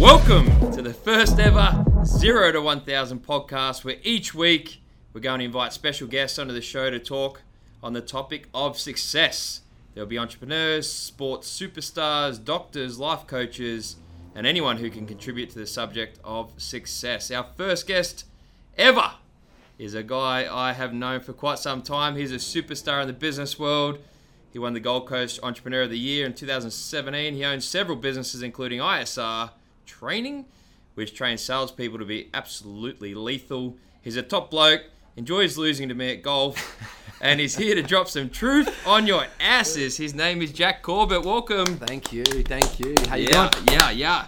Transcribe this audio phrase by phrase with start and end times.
[0.00, 4.80] Welcome to the first ever Zero to 1000 podcast, where each week
[5.12, 7.42] we're going to invite special guests onto the show to talk
[7.82, 9.62] on the topic of success.
[9.92, 13.96] There'll be entrepreneurs, sports superstars, doctors, life coaches,
[14.36, 17.32] and anyone who can contribute to the subject of success.
[17.32, 18.24] Our first guest
[18.76, 19.14] ever
[19.80, 22.14] is a guy I have known for quite some time.
[22.14, 23.98] He's a superstar in the business world.
[24.52, 27.34] He won the Gold Coast Entrepreneur of the Year in 2017.
[27.34, 29.50] He owns several businesses, including ISR
[29.88, 30.44] Training,
[30.94, 33.76] which trains salespeople to be absolutely lethal.
[34.02, 34.82] He's a top bloke,
[35.16, 36.78] enjoys losing to me at golf,
[37.22, 39.96] and he's here to drop some truth on your asses.
[39.96, 41.24] His name is Jack Corbett.
[41.24, 41.66] Welcome.
[41.78, 42.94] Thank you, thank you.
[43.08, 43.66] How you yeah, doing?
[43.72, 44.26] yeah, yeah.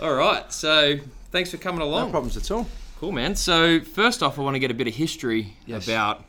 [0.00, 0.50] All right.
[0.52, 0.96] So
[1.32, 2.06] thanks for coming along.
[2.06, 2.66] No problems at all.
[3.00, 3.34] Cool, man.
[3.34, 5.86] So first off, I want to get a bit of history Yes.
[5.88, 6.24] about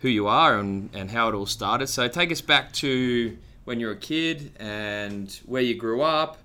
[0.00, 1.88] who you are and, and how it all started.
[1.88, 6.38] So take us back to when you were a kid and where you grew up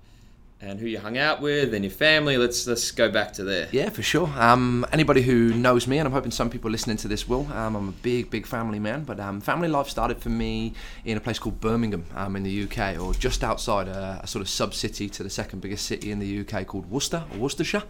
[0.62, 2.38] and who you hung out with and your family.
[2.38, 3.68] Let's let's go back to there.
[3.72, 4.28] Yeah, for sure.
[4.38, 7.76] Um, anybody who knows me, and I'm hoping some people listening to this will, um,
[7.76, 9.04] I'm a big, big family man.
[9.04, 10.74] But um, family life started for me
[11.06, 14.42] in a place called Birmingham um, in the UK, or just outside a, a sort
[14.42, 17.84] of sub city to the second biggest city in the UK called Worcester or Worcestershire.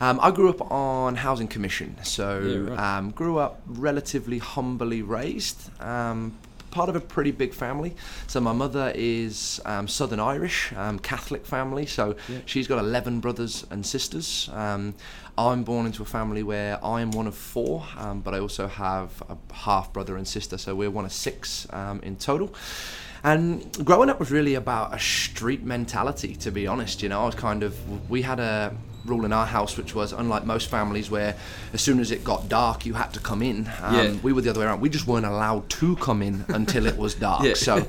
[0.00, 2.98] Um, I grew up on housing commission, so Yeah, right.
[2.98, 5.70] um, grew up relatively humbly raised.
[6.76, 7.96] Part of a pretty big family.
[8.26, 11.86] So my mother is um, Southern Irish, um, Catholic family.
[11.86, 14.50] So she's got 11 brothers and sisters.
[14.52, 14.94] Um,
[15.38, 18.68] I'm born into a family where I am one of four, um, but I also
[18.68, 20.58] have a half brother and sister.
[20.58, 22.54] So we're one of six um, in total.
[23.24, 27.02] And growing up was really about a street mentality, to be honest.
[27.02, 30.12] You know, I was kind of, we had a rule in our house which was
[30.12, 31.34] unlike most families where
[31.72, 33.70] as soon as it got dark you had to come in.
[33.82, 34.12] Um, Yeah.
[34.22, 34.80] We were the other way around.
[34.80, 37.44] We just weren't allowed to come in until it was dark.
[37.46, 37.54] Yeah.
[37.54, 37.86] So,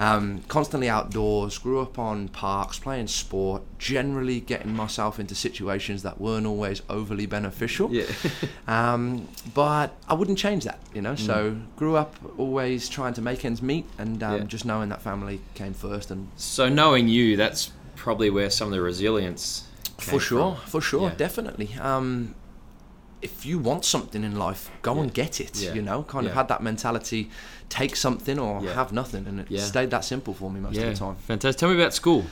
[0.00, 6.20] um, constantly outdoors, grew up on parks, playing sport, generally getting myself into situations that
[6.20, 7.90] weren't always overly beneficial.
[7.92, 8.04] Yeah.
[8.68, 11.14] Um, but I wouldn't change that, you know.
[11.14, 11.62] So Mm.
[11.76, 14.44] grew up always trying to make ends meet, and um, Yeah.
[14.44, 18.72] just knowing that family came first, and So knowing you, that's probably where some of
[18.72, 19.64] the resilience
[19.98, 20.66] for sure, from.
[20.70, 21.14] for sure, Yeah.
[21.16, 21.74] definitely.
[21.80, 22.34] Um,
[23.20, 25.60] if you want something in life, go and get it.
[25.60, 25.74] Yeah.
[25.74, 27.30] You know, kind of had that mentality:
[27.68, 28.74] take something or Yeah.
[28.74, 29.64] have nothing, and it Yeah.
[29.64, 31.16] stayed that simple for me most Yeah, of the time.
[31.26, 31.58] fantastic.
[31.58, 32.26] Tell me about school.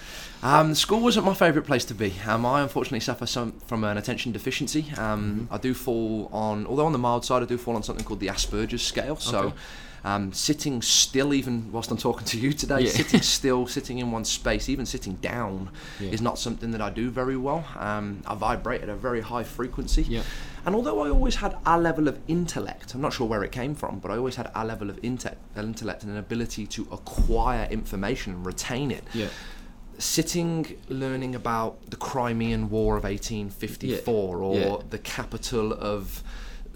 [0.45, 2.15] Um, school wasn't my favourite place to be.
[2.25, 4.93] Um, I unfortunately suffer some from an attention deficiency.
[4.97, 5.55] Um, Mm-hmm.
[5.55, 8.21] I do fall on, although on the mild side, I do fall on something called
[8.21, 9.17] the Asperger's scale.
[9.17, 9.55] So, Okay.
[10.07, 12.91] Um, sitting still, even whilst I'm talking to you today, Yeah.
[12.91, 15.69] sitting still, sitting in one space, even sitting down,
[15.99, 16.11] Yeah.
[16.11, 17.65] is not something that I do very well.
[17.77, 20.03] Um, I vibrate at a very high frequency.
[20.03, 20.23] Yeah.
[20.65, 23.75] And although I always had a level of intellect, I'm not sure where it came
[23.75, 27.67] from, but I always had a level of inte- intellect and an ability to acquire
[27.71, 29.27] information and retain it Yeah.
[29.99, 34.77] sitting learning about the Crimean War of 1854 or Yeah.
[34.91, 36.23] the capital of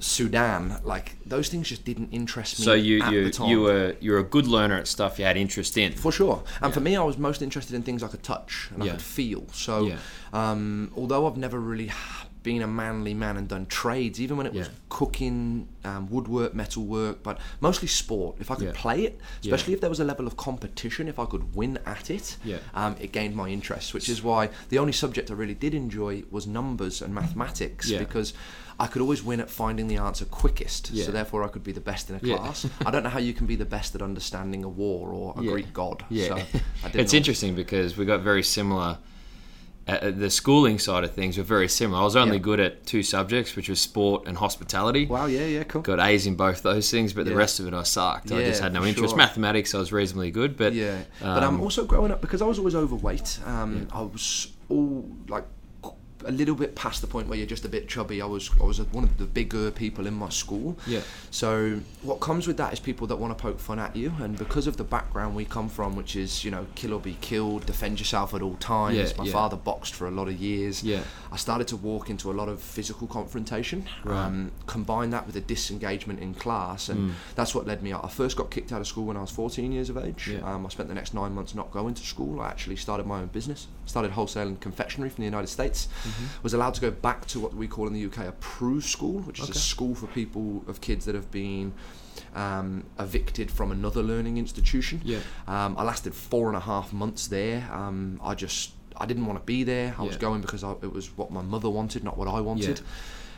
[0.01, 2.65] Sudan, like those things just didn't interest me.
[2.65, 3.49] So you at you the time.
[3.51, 5.93] you were you're a good learner at stuff you had interest in.
[5.93, 6.43] For sure.
[6.63, 8.93] And for me, I was most interested in things I could touch and Yeah.
[8.93, 9.47] I could feel.
[9.53, 9.99] So, Yeah.
[10.33, 11.91] um, although I've never really
[12.43, 17.23] been a manly man and done trades, even when it was cooking, um, woodwork, metalwork,
[17.23, 18.73] but mostly sport, if I could Yeah.
[18.75, 19.53] play it, Yeah.
[19.55, 22.57] especially if there was a level of competition, if I could win at it, Yeah.
[22.73, 26.23] um, it gained my interest, which is why the only subject I really did enjoy
[26.31, 27.99] was numbers and mathematics Yeah.
[27.99, 28.33] because
[28.81, 30.91] I could always win at finding the answer quickest.
[30.91, 31.05] Yeah.
[31.05, 32.39] So therefore, I could be the best in a Yeah.
[32.39, 32.67] class.
[32.87, 35.43] I don't know how you can be the best at understanding a war or a
[35.43, 35.51] Yeah.
[35.53, 36.05] Greek god.
[36.09, 36.39] Yeah, So I
[36.89, 37.17] didn't it's know.
[37.19, 38.99] interesting because we got very similar.
[39.89, 42.01] Uh, the schooling side of things were very similar.
[42.01, 42.43] I was only Yeah.
[42.43, 45.07] good at two subjects, which was sport and hospitality.
[45.07, 45.83] Wow, yeah, yeah, cool.
[45.83, 48.31] Got A's in both those things, but the rest of it I sucked.
[48.31, 49.11] I just had no interest.
[49.11, 49.17] sure.
[49.19, 52.47] Mathematics, I was reasonably good, but Yeah, but I'm um, also growing up because I
[52.47, 53.41] was always overweight.
[53.45, 55.45] Um, I was all like
[56.25, 58.21] a little bit past the point where you're just a bit chubby.
[58.23, 60.79] I was I was one of the bigger people in my school.
[60.87, 61.01] Yeah.
[61.31, 64.37] So what comes with that is people that want to poke fun at you, and
[64.37, 67.67] because of the background we come from, which is you know kill or be killed,
[67.67, 68.97] defend yourself at all times.
[68.97, 69.33] Yeah, my yeah.
[69.33, 70.83] father boxed for a lot of years.
[70.83, 71.03] Yeah.
[71.33, 73.87] I started to walk into a lot of physical confrontation.
[74.05, 74.25] Right.
[74.25, 78.05] Um, combine that with a disengagement in class, and that's what led me out.
[78.05, 80.29] I first got kicked out of school when I was 14 years of age.
[80.29, 80.41] Yeah.
[80.41, 82.41] Um, I spent the next nine months not going to school.
[82.41, 83.67] I actually started my own business.
[83.91, 85.89] Started wholesaling confectionery from the United States.
[86.45, 89.19] Was allowed to go back to what we call in the UK a PRU school,
[89.23, 89.57] which is Okay.
[89.57, 91.73] a school for people of kids that have been
[92.37, 95.01] um, evicted from another learning institution.
[95.05, 95.19] Yeah.
[95.49, 97.69] Um, I lasted four and a half months there.
[97.73, 99.93] Um, I just I didn't want to be there.
[99.99, 102.79] I was going because I, it was what my mother wanted, not what I wanted.
[102.79, 102.85] Yeah.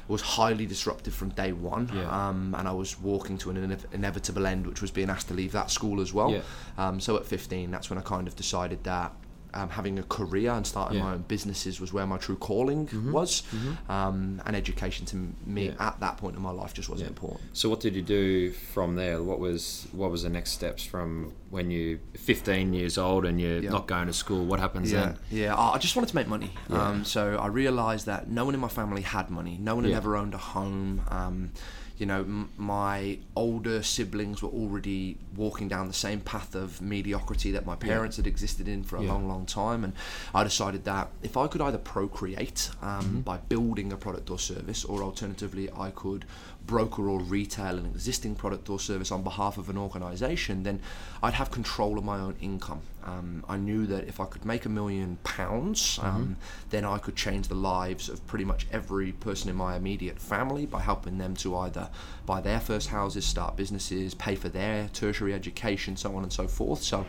[0.08, 2.28] It was highly disruptive from day one, Yeah.
[2.28, 5.34] um, and I was walking to an ine- inevitable end, which was being asked to
[5.34, 6.30] leave that school as well.
[6.32, 6.42] Yeah.
[6.76, 9.12] Um, so at 15, that's when I kind of decided that
[9.54, 11.04] um, having a career and starting Yeah.
[11.04, 13.42] my own businesses was where my true calling was,
[13.88, 15.16] um, and education to
[15.46, 15.88] me Yeah.
[15.88, 17.14] at that point in my life just wasn't Yeah.
[17.16, 17.40] important.
[17.52, 19.22] So what did you do from there?
[19.22, 23.60] What was what was the next steps from when you 15 years old and you're
[23.62, 24.44] not going to school?
[24.44, 25.16] What happens then?
[25.30, 25.54] yeah.
[25.56, 26.50] I just wanted to make money.
[26.70, 29.58] Um, so I realised that no one in my family had money.
[29.60, 31.02] No one had ever owned a home.
[31.98, 37.52] You know, m- my older siblings were already walking down the same path of mediocrity
[37.52, 39.12] that my parents had existed in for a Yeah.
[39.12, 39.84] long, long time.
[39.84, 39.92] And
[40.34, 43.20] I decided that if I could either procreate um, Mm-hmm.
[43.20, 46.24] by building a product or service, or alternatively, I could
[46.66, 50.80] broker or retail an existing product or service on behalf of an organisation, then
[51.22, 52.80] I'd have control of my own income.
[53.04, 56.36] Um, I knew that if I could make a million pounds, um,
[56.70, 60.66] then I could change the lives of pretty much every person in my immediate family
[60.66, 61.90] by helping them to either
[62.26, 66.46] buy their first houses, start businesses, pay for their tertiary education, so on and so
[66.46, 66.82] forth.
[66.82, 67.04] So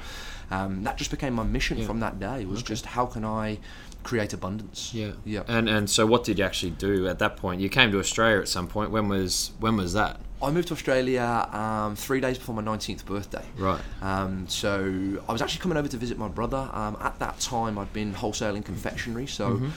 [0.49, 1.85] um, that just became my mission Yeah.
[1.87, 2.45] from that day.
[2.45, 3.59] Was just how can I
[4.03, 4.93] create abundance?
[4.93, 5.11] Yeah.
[5.25, 5.43] Yeah.
[5.47, 7.61] And and so what did you actually do at that point?
[7.61, 8.91] You came to Australia at some point.
[8.91, 10.19] When was when was that?
[10.41, 13.45] I moved to Australia um, three days before my 19th birthday.
[13.57, 13.79] Right.
[14.01, 16.69] Um, so I was actually coming over to visit my brother.
[16.73, 19.25] Um, at that time, I'd been wholesaling confectionery.
[19.27, 19.69] So, Mm-hmm.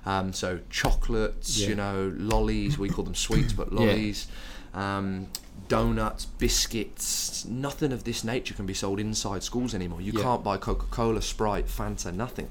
[0.06, 1.70] Um, so chocolates, Yeah.
[1.70, 3.80] you know, lollies, we call them sweets, but Yeah.
[3.80, 4.28] lollies,
[4.74, 5.28] um,
[5.74, 10.02] donuts, biscuits, nothing of this nature can be sold inside schools anymore.
[10.02, 10.22] You Yeah.
[10.22, 12.50] can't buy Coca Cola, Sprite, Fanta, nothing.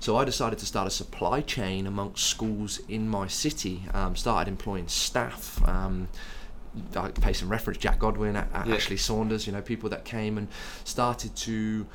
[0.00, 3.84] So I decided to start a supply chain amongst schools in my city.
[3.92, 5.60] Um, started employing staff.
[5.66, 6.08] Um,
[6.94, 8.74] I pay some reference, Jack Godwin, A- A- Yeah.
[8.74, 10.48] Ashley Saunders, you know, people that came and
[10.84, 11.86] started to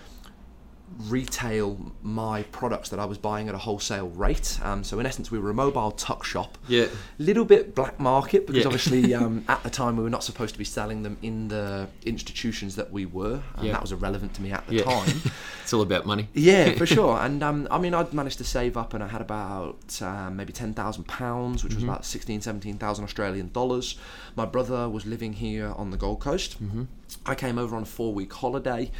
[1.07, 4.59] retail my products that I was buying at a wholesale rate.
[4.63, 6.57] Um, so in essence, we were a mobile tuck shop.
[6.67, 6.87] Yeah.
[7.17, 8.67] Little bit black market because Yeah.
[8.67, 11.87] obviously um, at the time we were not supposed to be selling them in the
[12.05, 13.73] institutions that we were, and Yeah.
[13.73, 14.83] that was irrelevant to me at the Yeah.
[14.83, 15.21] time.
[15.63, 16.27] It's all about money.
[16.33, 17.17] Yeah, for sure.
[17.19, 20.51] And um, I mean, I'd managed to save up, and I had about um, maybe
[20.51, 23.97] ten thousand pounds, which was about 16, 17,000 Australian dollars.
[24.35, 26.61] My brother was living here on the Gold Coast.
[26.61, 26.83] Mm-hmm.
[27.25, 28.91] I came over on a four-week holiday.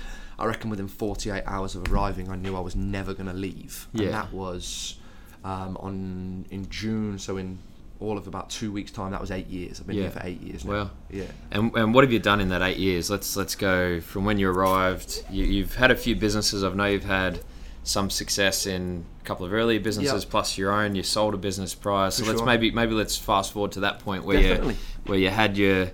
[0.42, 3.88] I reckon within 48 hours of arriving, I knew I was never going to leave.
[3.94, 4.06] Yeah.
[4.06, 4.98] And that was
[5.44, 7.60] um, on in June, so in
[8.00, 9.12] all of about two weeks' time.
[9.12, 9.80] That was eight years.
[9.80, 10.02] I've been Yeah.
[10.04, 10.72] here for eight years now.
[10.72, 10.92] Wow.
[11.12, 11.26] Yeah.
[11.52, 13.10] And, and what have you done in that eight years?
[13.12, 15.24] Let's let's go from when you arrived.
[15.30, 16.64] You, you've had a few businesses.
[16.64, 17.42] I know you've had
[17.84, 20.30] some success in a couple of earlier businesses, Yeah.
[20.32, 20.96] plus your own.
[20.96, 22.10] You sold a business prior.
[22.12, 22.46] So For let's sure.
[22.48, 24.74] maybe maybe let's fast forward to that point where Definitely.
[24.74, 25.92] you where you had your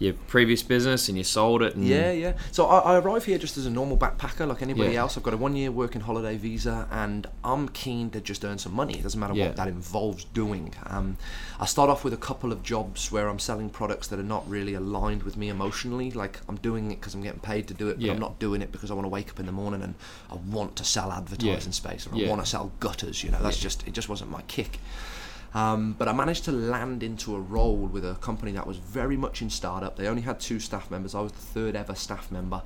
[0.00, 1.74] your previous business and you sold it.
[1.74, 2.34] And Yeah, yeah.
[2.52, 5.00] So I, I arrive here just as a normal backpacker, like anybody Yeah.
[5.00, 5.16] else.
[5.16, 8.94] I've got a one-year working holiday visa, and I'm keen to just earn some money.
[8.98, 9.46] It doesn't matter Yeah.
[9.48, 10.72] what that involves doing.
[10.86, 11.16] Um,
[11.58, 14.48] I start off with a couple of jobs where I'm selling products that are not
[14.48, 16.12] really aligned with me emotionally.
[16.12, 18.12] Like I'm doing it because I'm getting paid to do it, but Yeah.
[18.12, 19.94] I'm not doing it because I want to wake up in the morning and
[20.30, 23.24] I want to sell advertising space or I want to sell gutters.
[23.24, 23.94] You know, that's just it.
[23.94, 24.78] Just wasn't my kick.
[25.54, 29.16] Um, but I managed to land into a role with a company that was very
[29.16, 29.96] much in startup.
[29.96, 31.14] They only had two staff members.
[31.14, 32.62] I was the third ever staff member,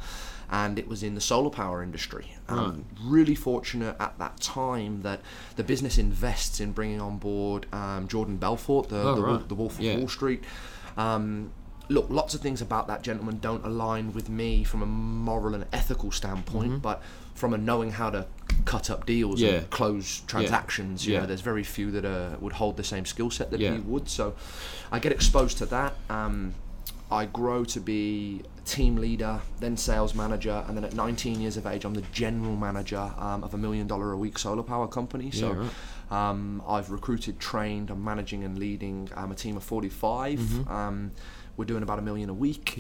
[0.51, 2.35] and it was in the solar power industry.
[2.49, 5.21] Um, Really fortunate at that time that
[5.57, 9.49] the business invests in bringing on board um, Jordan Belfort, the, Oh, the, right.
[9.49, 9.99] the Wolf of Yeah.
[9.99, 10.43] Wall Street.
[10.97, 11.53] Um,
[11.89, 15.67] look, lots of things about that gentleman don't align with me from a moral and
[15.73, 17.01] ethical standpoint, but
[17.35, 18.27] from a knowing how to
[18.65, 19.53] cut up deals Mm-hmm.
[19.53, 19.59] Yeah.
[19.61, 23.31] and close transactions, you know, there's very few that uh, would hold the same skill
[23.31, 23.75] set that Yeah.
[23.75, 24.09] he would.
[24.09, 24.35] So
[24.91, 25.95] I get exposed to that.
[26.11, 26.55] Um,
[27.11, 31.67] I grow to be team leader, then sales manager, and then at 19 years of
[31.67, 35.31] age, I'm the general manager um, of a million dollar a week solar power company.
[35.31, 35.71] So right.
[36.31, 40.69] um, I've recruited, trained, I'm managing and leading um, a team of 45.
[40.71, 41.11] Um,
[41.59, 42.75] we're doing about a million a week.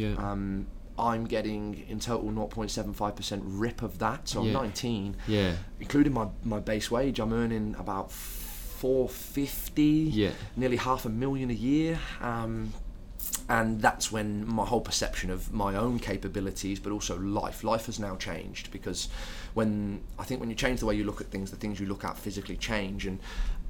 [0.96, 1.04] Yeah.
[1.04, 4.28] I'm getting in total 0.75% rip of that.
[4.28, 5.54] So I'm 19 Yeah.
[5.80, 9.82] including my, my base wage, I'm earning about 450,
[10.12, 10.30] Yeah.
[10.56, 11.98] nearly half a million a year.
[12.20, 12.72] Um,
[13.48, 17.98] and that's when my whole perception of my own capabilities, but also life, life has
[18.00, 19.08] now changed because
[19.54, 21.86] when I think when you change the way you look at things, the things you
[21.86, 23.18] look at physically change, and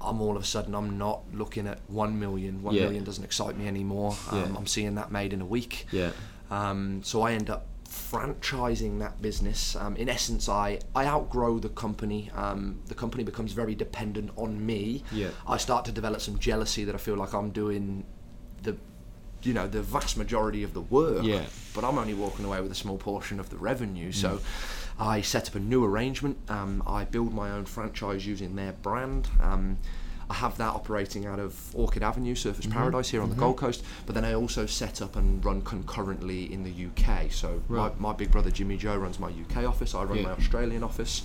[0.00, 2.62] I'm all of a sudden I'm not looking at one million.
[2.62, 2.84] One Yeah.
[2.84, 4.16] million doesn't excite me anymore.
[4.30, 4.56] Um, Yeah.
[4.58, 5.86] I'm seeing that made in a week.
[5.92, 6.12] Yeah.
[6.52, 9.76] Um, so I end up franchising that business.
[9.76, 12.30] Um, in essence, I, I outgrow the company.
[12.34, 15.02] Um, the company becomes very dependent on me.
[15.12, 15.30] Yeah.
[15.46, 18.04] I start to develop some jealousy that I feel like I'm doing
[18.62, 18.76] the,
[19.42, 21.24] you know, the vast majority of the work.
[21.24, 21.44] Yeah.
[21.74, 24.12] But I'm only walking away with a small portion of the revenue.
[24.12, 24.40] So
[24.98, 26.36] I set up a new arrangement.
[26.48, 29.28] Um, I build my own franchise using their brand.
[30.32, 32.72] I have that operating out of Orchid Avenue, Surfers Mm-hmm.
[32.72, 33.84] Paradise here on the Gold Coast.
[34.06, 37.30] But then I also set up and run concurrently in the UK.
[37.30, 37.92] So Right.
[38.00, 39.94] my, my big brother Jimmy Joe runs my UK office.
[39.94, 40.24] I run Yeah.
[40.24, 41.20] my Australian office.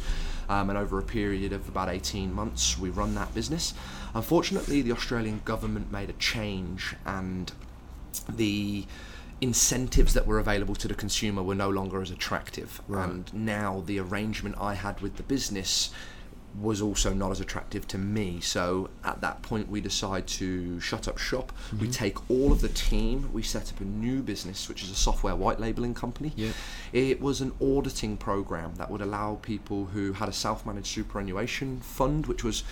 [0.50, 3.74] Um, and over a period of about 18 months, we run that business.
[4.14, 7.54] Unfortunately, the Australian government made a change and
[8.28, 8.86] the
[9.40, 12.82] incentives that were available to the consumer were no longer as attractive.
[12.90, 13.08] Right.
[13.10, 15.92] And now the arrangement I had with the business
[16.62, 18.40] was also not as attractive to me.
[18.42, 21.52] So at that point, we decide to shut up shop.
[21.68, 21.80] Mm-hmm.
[21.80, 23.30] We take all of the team.
[23.32, 26.34] We set up a new business, which is a software white labeling company.
[26.36, 26.52] Yeah.
[26.94, 32.26] It was an auditing program that would allow people who had a self-managed superannuation fund,
[32.26, 32.64] which was.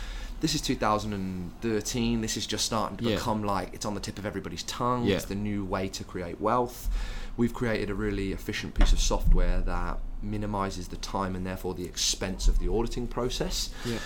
[0.41, 2.21] This is 2013.
[2.21, 3.15] This is just starting to Yeah.
[3.15, 5.05] become like it's on the tip of everybody's tongue.
[5.05, 5.15] Yeah.
[5.15, 6.89] It's the new way to create wealth.
[7.37, 11.85] We've created a really efficient piece of software that minimizes the time and therefore the
[11.85, 13.69] expense of the auditing process.
[13.85, 13.97] Yeah.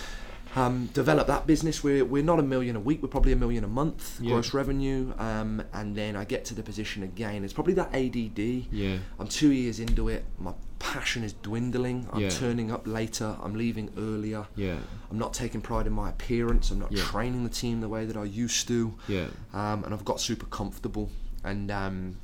[0.56, 1.84] Um, develop that business.
[1.84, 3.02] We're, we're not a million a week.
[3.02, 4.32] We're probably a million a month Yeah.
[4.32, 5.12] gross revenue.
[5.16, 7.44] Um, and then I get to the position again.
[7.44, 8.66] It's probably that ADD.
[8.72, 8.98] Yeah.
[9.20, 10.24] I'm two years into it.
[10.40, 12.08] My passion is dwindling.
[12.12, 12.30] I'm Yeah.
[12.30, 13.36] turning up later.
[13.40, 14.46] I'm leaving earlier.
[14.56, 14.78] Yeah.
[15.08, 16.72] I'm not taking pride in my appearance.
[16.72, 17.04] I'm not Yeah.
[17.04, 18.92] training the team the way that I used to.
[19.06, 19.26] Yeah.
[19.54, 21.10] Um, and I've got super comfortable
[21.44, 22.16] and um,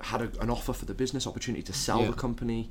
[0.00, 2.08] had a, an offer for the business opportunity to sell Yeah.
[2.08, 2.68] the company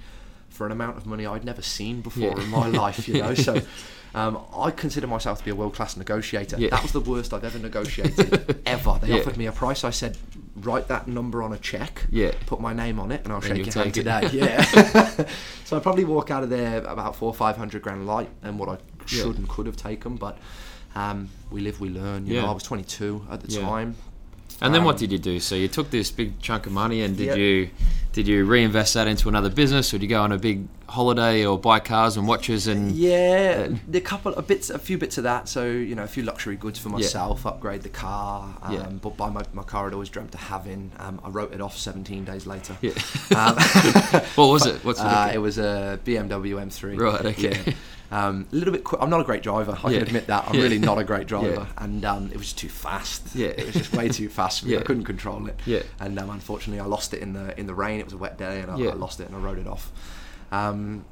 [0.50, 2.41] for an amount of money I'd never seen before Yeah.
[2.44, 3.08] in my life.
[3.08, 3.62] You know, so
[4.13, 6.58] um, I consider myself to be a world class negotiator.
[6.58, 6.70] Yeah.
[6.70, 9.00] That was the worst I've ever negotiated ever.
[9.01, 9.15] They Yeah.
[9.20, 9.84] offered me a price.
[9.84, 10.17] I said,
[10.55, 12.05] write that number on a check.
[12.10, 12.32] Yeah.
[12.46, 14.29] Put my name on it, and I'll And shake your hand take it.
[14.29, 14.29] today.
[14.34, 15.25] Yeah.
[15.65, 18.58] so I probably walk out of there about four or five hundred grand light than
[18.58, 20.38] what I should and could have taken, but.
[20.98, 22.25] Um, we live, we learn.
[22.25, 23.98] You know, I was 22 at the time.
[24.62, 25.39] And then what Um, did you do?
[25.39, 27.38] So you took this big chunk of money, and did Yep.
[27.38, 27.69] you
[28.13, 31.45] did you reinvest that into another business, or did you go on a big holiday,
[31.45, 35.17] or buy cars and watches, and Yeah, Uh, a couple, a bits, a few bits
[35.17, 35.50] of that.
[35.50, 37.45] So you know, a few luxury goods for myself.
[37.45, 38.55] Upgrade the car.
[38.63, 38.88] Um, Yeah.
[39.01, 40.91] But buy my, my car I'd always dreamt of having.
[41.00, 42.77] Um, I wrote it off 17 days later.
[42.81, 42.93] yeah.
[43.35, 43.55] Um,
[44.35, 44.77] what was it?
[44.85, 45.35] What's uh, it?
[45.35, 46.97] it was a BMW M3.
[46.97, 47.62] Right, okay.
[47.67, 47.74] Yeah.
[48.15, 48.84] Um, a little bit.
[48.86, 49.77] Qu- I'm not a great driver.
[49.84, 50.00] I Yeah.
[50.00, 50.48] can admit that.
[50.48, 50.62] I'm Yeah.
[50.63, 51.84] really not a great driver, Yeah.
[51.84, 53.36] and um, it was just too fast.
[53.36, 53.48] Yeah.
[53.50, 54.74] It was just way too fast for me.
[54.74, 54.79] Yeah.
[54.79, 55.60] I couldn't control it.
[55.65, 55.81] Yeah.
[56.00, 58.00] And um, unfortunately, I lost it in the in the rain.
[58.00, 58.75] It was a wet day, and I.
[58.75, 59.91] I lost it and I rode it off.
[60.51, 61.03] Um,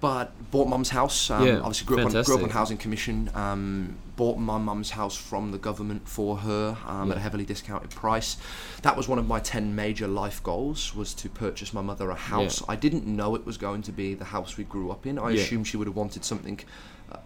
[0.00, 1.30] but bought mum's house.
[1.30, 3.30] Um, Yeah, obviously grew up, on, grew up on housing commission.
[3.34, 7.90] Um, bought my mum's house from the government for her um, at a heavily discounted
[7.90, 8.36] price.
[8.82, 12.14] That was one of my ten major life goals was to purchase my mother a
[12.14, 12.62] house.
[12.68, 15.18] I didn't know it was going to be the house we grew up in.
[15.18, 15.42] I Yeah.
[15.42, 16.60] assumed she would have wanted something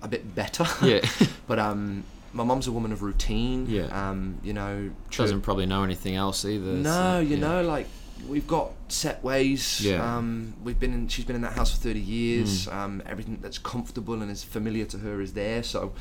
[0.02, 0.66] a bit better.
[0.84, 1.00] Yeah.
[1.46, 3.66] but um, my mum's a woman of routine.
[3.68, 3.86] Yeah.
[4.10, 6.72] Um, you know, Doesn't probably know anything else either.
[6.72, 7.46] no, so, you yeah.
[7.46, 7.86] know, like
[8.28, 9.80] we've got set ways.
[9.80, 10.16] Yeah.
[10.16, 11.08] Um, we've been in.
[11.08, 12.08] She's been in that house for thirty Mm.
[12.08, 12.68] years.
[12.68, 15.62] Um, everything that's comfortable and is familiar to her is there.
[15.62, 15.92] So,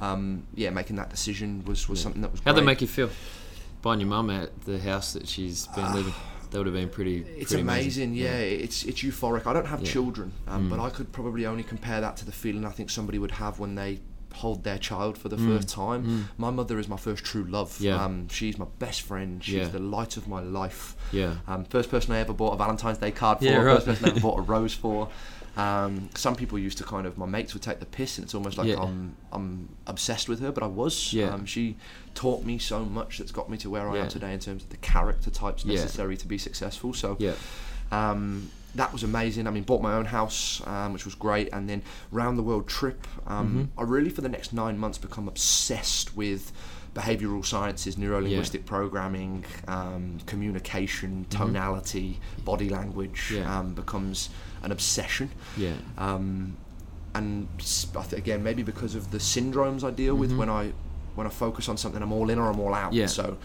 [0.00, 2.40] um, yeah, making that decision was, was something that was.
[2.44, 3.10] How'd that make you feel?
[3.82, 6.14] Buying your mum at the house that she's been living.
[6.50, 7.22] That would have been pretty.
[7.36, 8.34] It's pretty amazing, yeah.
[8.36, 9.44] It's it's euphoric.
[9.44, 9.90] I don't have Yeah.
[9.90, 10.70] children, um, Mm.
[10.70, 13.58] but I could probably only compare that to the feeling I think somebody would have
[13.58, 13.98] when they
[14.34, 15.56] hold their child for the Mm.
[15.56, 16.04] first time.
[16.04, 16.24] Mm.
[16.38, 17.76] My mother is my first true love.
[17.80, 18.02] Yeah.
[18.04, 19.42] Um, she's my best friend.
[19.42, 19.68] She's Yeah.
[19.68, 20.96] the light of my life.
[21.12, 21.36] Yeah.
[21.46, 23.44] Um, first person I ever bought a Valentine's Day card for.
[23.44, 23.74] Yeah, right.
[23.76, 25.08] First person I ever bought a rose for.
[25.56, 28.34] Um, some people used to kind of my mates would take the piss, and it's
[28.34, 28.80] almost like Yeah.
[28.82, 31.12] I'm I'm obsessed with her, but I was.
[31.12, 31.28] Yeah.
[31.32, 31.76] Um, she
[32.14, 34.02] taught me so much that's got me to where I Yeah.
[34.02, 36.92] am today in terms of the character types necessary to be successful.
[36.92, 37.34] So Yeah.
[37.92, 39.46] um, that was amazing.
[39.46, 42.66] I mean, bought my own house, um, which was great, and then round the world
[42.68, 43.06] trip.
[43.26, 43.80] Um, Mm-hmm.
[43.80, 46.52] I really, for the next nine months, become obsessed with
[46.94, 53.18] behavioral sciences, neuro linguistic programming, um, communication, tonality, body language.
[53.30, 53.36] Mm-hmm.
[53.42, 53.58] Yeah.
[53.58, 54.30] Um, becomes
[54.62, 55.30] an obsession.
[55.56, 55.74] Yeah.
[55.98, 56.56] Um,
[57.14, 60.72] and s- I think again, maybe because of the syndromes I deal with when I
[61.14, 62.90] when I focus on something, I'm all in or I'm all out.
[62.90, 63.00] Mm-hmm.
[63.00, 63.06] Yeah.
[63.06, 63.36] So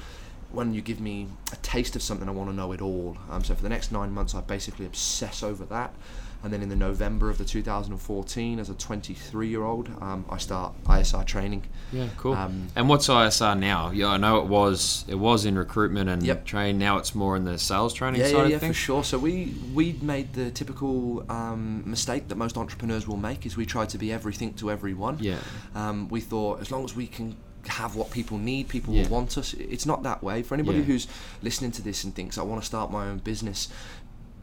[0.51, 3.17] when you give me a taste of something, I want to know it all.
[3.29, 5.93] Um, so for the next nine months, I basically obsess over that.
[6.41, 10.37] And then in the November of the 2014, as a 23 year old, um, I
[10.37, 11.63] start ISR training.
[11.91, 12.33] Yeah, cool.
[12.33, 13.91] Um, and what's ISR now?
[13.91, 16.45] Yeah, I know it was it was in recruitment and Yep.
[16.45, 16.79] train.
[16.79, 19.03] Now it's more in the sales training Yeah, side yeah, yeah, for sure.
[19.03, 23.65] So we we made the typical um, mistake that most entrepreneurs will make is we
[23.65, 25.17] try to be everything to everyone.
[25.19, 25.39] Yeah.
[25.75, 27.35] Um, we thought as long as we can
[27.67, 29.03] have what people need, people Yeah.
[29.03, 29.53] will want us.
[29.53, 30.41] It's not that way.
[30.43, 30.85] For anybody Yeah.
[30.85, 31.07] who's
[31.41, 33.67] listening to this and thinks I want to start my own business.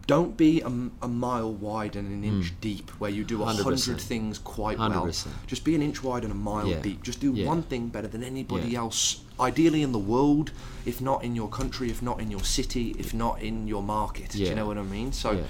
[0.06, 4.00] Don't be a mile wide and an inch deep where you do a 100%.
[4.00, 4.88] things quite well.
[4.90, 5.32] 100%.
[5.48, 6.80] Just be an inch wide and a mile Yeah.
[6.80, 7.02] deep.
[7.02, 9.22] Just do one thing better than anybody else.
[9.40, 10.52] Ideally in the world,
[10.84, 14.30] if not in your country, if not in your city, if not in your market.
[14.30, 15.12] Do you know what I mean?
[15.12, 15.42] So.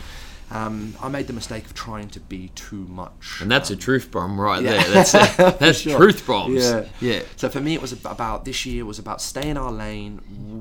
[0.51, 3.41] Um, I made the mistake of trying to be too much.
[3.41, 4.83] And that's a truth bomb right yeah.
[4.83, 4.95] there.
[4.95, 5.97] That's a, that's sure.
[5.97, 6.63] truth bombs.
[6.63, 6.87] Yeah.
[7.01, 7.23] Yeah.
[7.37, 10.19] So for me, it was about this year was about stay in our lane.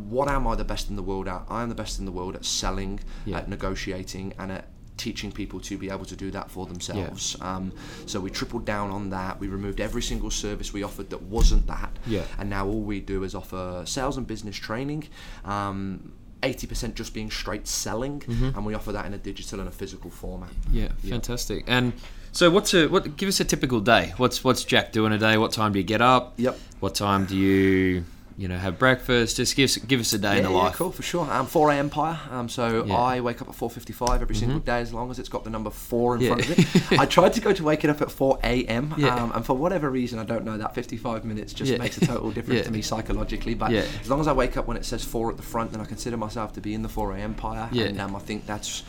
[0.10, 1.44] What am I the best in the world at?
[1.50, 3.38] I am the best in the world at selling, Yeah.
[3.38, 7.36] at negotiating, and at teaching people to be able to do that for themselves.
[7.42, 7.74] Um,
[8.06, 9.40] so we tripled down on that.
[9.40, 11.92] We removed every single service we offered that wasn't that.
[12.08, 12.24] Yeah.
[12.38, 15.10] And now all we do is offer sales and business training.
[15.44, 16.14] Um,
[16.46, 18.56] 80% just being straight selling, mm-hmm.
[18.56, 20.52] and we offer that in a digital and a physical format.
[20.72, 21.64] Yeah, fantastic.
[21.68, 21.94] And
[22.32, 23.18] so, what's a what?
[23.18, 24.14] Give us a typical day.
[24.18, 25.38] What's what's Jack doing a day?
[25.38, 26.34] What time do you get up?
[26.38, 26.60] Yep.
[26.80, 28.06] What time do you
[28.38, 29.38] you know have breakfast?
[29.38, 30.76] Just give us, give us a day in the yeah, life.
[30.76, 31.26] cool for sure.
[31.26, 31.80] 4 a.m.
[31.86, 32.82] Empire, um, so Yeah.
[32.82, 32.92] Mm-hmm.
[32.92, 35.70] I wake up at 4:55 every single day as long as it's got the number
[35.70, 36.28] four in Yeah.
[36.36, 37.00] front of it.
[37.00, 38.94] I tried to go to waking up at 4 a.m.
[38.98, 39.16] Yeah.
[39.16, 41.78] Um, and for whatever reason, I don't know that 55 minutes just Yeah.
[41.78, 42.64] makes a total difference Yeah.
[42.66, 43.54] to me psychologically.
[43.54, 43.86] But Yeah.
[44.02, 45.86] as long as I wake up when it says four at the front, then I
[45.86, 47.22] consider myself to be in the 4 a.m.
[47.36, 47.86] Empire, Yeah.
[47.86, 48.84] and um, I think that's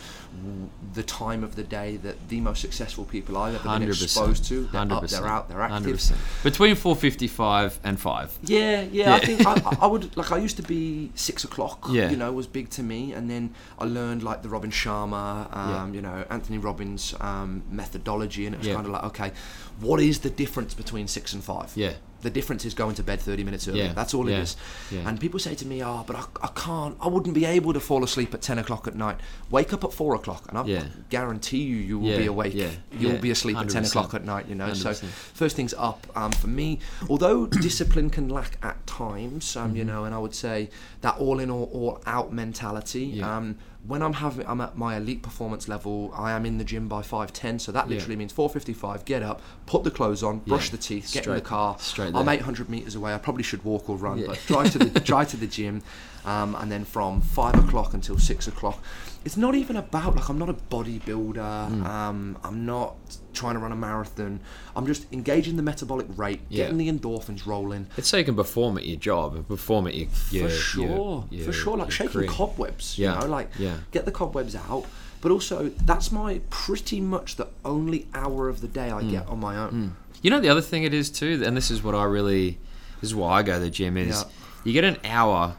[0.94, 4.62] the time of the day that the most successful people I've ever been exposed to.
[4.64, 5.22] They're Hundred up, percent.
[5.22, 5.72] they're out, they're active.
[5.82, 6.20] Hundred percent.
[6.42, 8.36] Between four fifty-five and five.
[8.42, 8.86] Yeah, yeah.
[8.92, 9.14] Yeah.
[9.14, 10.32] I think I, I- would like.
[10.32, 11.86] I used to be six o'clock.
[11.90, 12.10] Yeah.
[12.10, 15.70] You know, was big to me, and then I learned like the Robin Sharma, um,
[15.70, 15.96] Yeah.
[15.96, 19.32] you know, Anthony Robbins um, methodology, and it was kind of like, okay,
[19.80, 21.72] what is the difference between six and five?
[21.76, 21.92] Yeah.
[22.22, 23.84] The difference is going to bed 30 minutes earlier.
[23.84, 24.56] Yeah, That's all yeah, it is.
[24.90, 25.08] yeah.
[25.08, 27.80] And people say to me, oh, but I, I can't, I wouldn't be able to
[27.80, 29.18] fall asleep at 10 o'clock at night.
[29.50, 30.62] Wake up at 4 o'clock, and I
[31.10, 32.54] guarantee you, you will be awake.
[32.92, 34.72] You'll be asleep at 10 o'clock at night, you know.
[34.72, 35.04] So 100%.
[35.04, 39.92] first things up um, for me although discipline can lack at times um, you Mm-hmm.
[39.92, 40.68] know and i would say
[41.02, 43.56] that all in all all out mentality um,
[43.86, 47.02] when i'm having i'm at my elite performance level i am in the gym by
[47.02, 47.94] 5.10 so that Yeah.
[47.96, 50.72] literally means 4.55 get up put the clothes on brush Yeah.
[50.72, 53.88] the teeth get in the car straight i'm 800 meters away i probably should walk
[53.90, 54.26] or run Yeah.
[54.28, 55.82] but drive to the drive to the gym
[56.24, 58.82] um, and then from 5 o'clock until 6 o'clock
[59.26, 61.84] it's not even about like i'm not a bodybuilder Mm.
[61.84, 62.94] um, i'm not
[63.34, 64.40] trying to run a marathon
[64.76, 66.64] i'm just engaging the metabolic rate Yeah.
[66.64, 69.94] getting the endorphins rolling It's so you can perform at your job and perform at
[69.94, 72.28] your, your for sure your- your- for sure like shaking career.
[72.28, 73.76] cobwebs Yeah, you know like yeah.
[73.90, 74.84] get the cobwebs out
[75.20, 78.98] but also that's my pretty much the only hour of the day Mm.
[78.98, 81.70] i get on my own You know the other thing it is too, and this
[81.70, 82.58] is what I really,
[83.00, 84.24] this is why I go to the gym is Yeah.
[84.64, 85.56] you get an hour,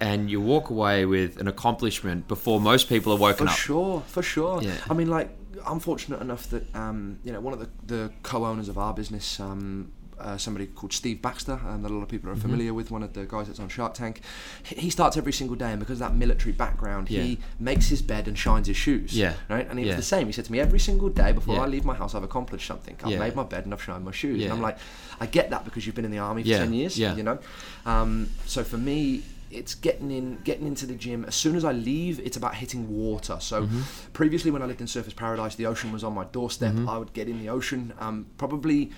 [0.00, 3.56] and you walk away with an accomplishment before most people are woken for up.
[3.58, 4.76] For sure for sure Yeah.
[4.90, 5.30] i mean like
[5.66, 9.40] i'm fortunate enough that um, you know one of the, the co-owners of our business
[9.40, 12.42] um, uh, somebody called Steve Baxter, um, that a lot of people are Mm-hmm.
[12.42, 14.20] familiar with, one of the guys that's on Shark Tank.
[14.64, 17.22] He he starts every single day, and because of that military background, Yeah.
[17.22, 19.16] he makes his bed and shines his shoes.
[19.16, 19.34] Yeah.
[19.48, 19.68] Right?
[19.70, 19.94] And he Yeah.
[19.94, 20.26] was the same.
[20.26, 21.60] He said to me, every single day before Yeah.
[21.62, 22.96] I leave my house, I've accomplished something.
[23.04, 24.38] I've made my bed and I've shined my shoes.
[24.38, 24.46] Yeah.
[24.46, 24.78] And I'm like,
[25.20, 26.58] I get that because you've been in the army for Yeah.
[26.64, 27.14] 10 years, Yeah.
[27.14, 27.38] you know?
[27.86, 31.24] Um, so for me, it's getting in, getting into the gym.
[31.24, 33.38] As soon as I leave, it's about hitting water.
[33.40, 33.80] So Mm-hmm.
[34.12, 36.72] previously, when I lived in Surfers Paradise, the ocean was on my doorstep.
[36.74, 36.88] Mm-hmm.
[36.88, 37.92] I would get in the ocean.
[37.98, 38.90] Um, probably,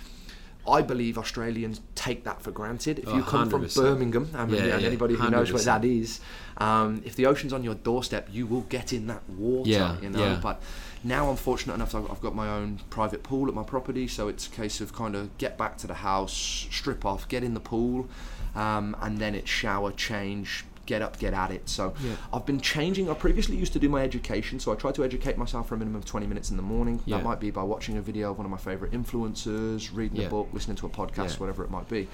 [0.70, 2.98] I believe Australians take that for granted.
[3.00, 3.74] If Oh, you come from 100%.
[3.76, 6.20] Birmingham, um, Yeah, and, yeah, anybody who knows where that is,
[6.58, 9.68] um, if the ocean's on your doorstep, you will get in that water.
[9.70, 10.40] Yeah, you know, yeah.
[10.42, 10.62] but
[11.02, 11.94] now I'm fortunate enough.
[11.94, 14.92] I've, I've got my own private pool at my property, so it's a case of
[14.94, 16.32] kind of get back to the house,
[16.70, 18.08] strip off, get in the pool,
[18.54, 21.68] um, and then it's shower, change, get up, get at it.
[21.68, 22.16] So Yeah.
[22.34, 23.08] I've been changing.
[23.08, 25.78] I previously used to do my education, so I try to educate myself for a
[25.78, 26.96] minimum of 20 minutes in the morning.
[27.06, 27.16] Yeah.
[27.18, 30.26] That might be by watching a video of one of my favorite influencers, reading Yeah.
[30.26, 32.08] a book, listening to a podcast, whatever it might be.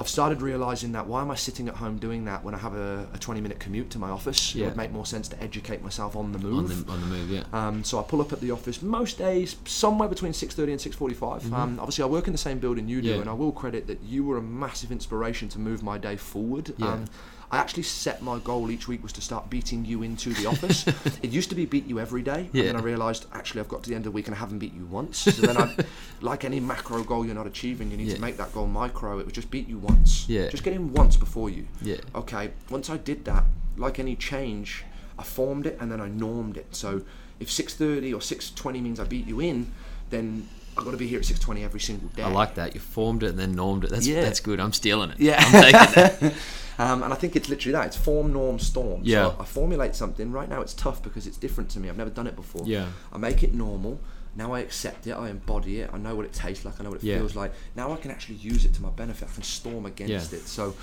[0.00, 2.74] I've started realizing that why am I sitting at home doing that when I have
[2.74, 4.54] a, a 20 minute commute to my office?
[4.54, 4.64] Yeah.
[4.64, 6.58] It would make more sense to educate myself on the move.
[6.58, 7.30] on the on the move.
[7.30, 7.44] Yeah.
[7.52, 10.80] Um, so I pull up at the office most days, somewhere between six thirty and
[10.80, 13.14] six Um, obviously, I work in the same building you do, Mm-hmm.
[13.16, 13.20] Yeah.
[13.20, 16.72] and I will credit that you were a massive inspiration to move my day forward.
[16.78, 16.94] Yeah.
[16.94, 17.04] Um,
[17.52, 20.86] I actually set my goal each week was to start beating you into the office.
[21.22, 22.62] it used to be beat you every day, Yeah.
[22.62, 24.38] and then I realised actually I've got to the end of the week and I
[24.38, 25.18] haven't beat you once.
[25.18, 25.76] So then, I,
[26.22, 28.14] like any macro goal you're not achieving, you need Yeah.
[28.14, 29.18] to make that goal micro.
[29.18, 30.26] It was just beat you once.
[30.30, 30.48] Yeah.
[30.48, 31.68] Just get in once before you.
[31.82, 31.98] Yeah.
[32.14, 32.52] Okay.
[32.70, 33.44] Once I did that,
[33.76, 34.84] like any change,
[35.18, 36.74] I formed it and then I normed it.
[36.74, 37.02] So
[37.38, 39.72] if 6:30 or 6:20 means I beat you in,
[40.08, 42.22] then I've got to be here at 6:20 every single day.
[42.22, 42.74] I like that.
[42.74, 43.90] You formed it and then normed it.
[43.90, 44.22] That's Yeah.
[44.22, 44.58] that's good.
[44.60, 45.20] I'm stealing it.
[45.20, 45.36] Yeah.
[45.38, 46.34] I'm taking that.
[46.78, 47.86] Um, and I think it's literally that.
[47.88, 49.02] It's form, norm, storm.
[49.04, 49.24] Yeah.
[49.28, 50.32] So I formulate something.
[50.32, 51.90] Right now it's tough because it's different to me.
[51.90, 52.62] I've never done it before.
[52.66, 52.86] Yeah.
[53.12, 54.00] I make it normal.
[54.34, 55.12] Now I accept it.
[55.12, 55.90] I embody it.
[55.92, 56.80] I know what it tastes like.
[56.80, 57.18] I know what it Yeah.
[57.18, 57.52] feels like.
[57.76, 59.28] Now I can actually use it to my benefit.
[59.30, 60.38] I can storm against Yeah.
[60.38, 60.48] it.
[60.48, 60.74] So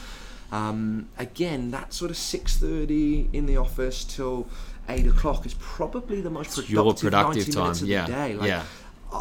[0.51, 4.47] um, again, that sort of 6.30 in the office till
[4.87, 8.11] 8 o'clock is probably the most productive, your productive 90 minutes time, of yeah, the
[8.11, 8.35] day.
[8.35, 8.63] Like, yeah,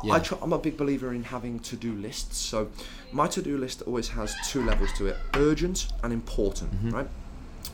[0.04, 0.14] yeah.
[0.14, 2.36] I try, I'm a big believer in having to-do lists.
[2.36, 2.68] So
[3.12, 6.72] my to-do list always has two levels to it: urgent and important.
[6.74, 6.90] Mm-hmm.
[6.90, 7.08] Right?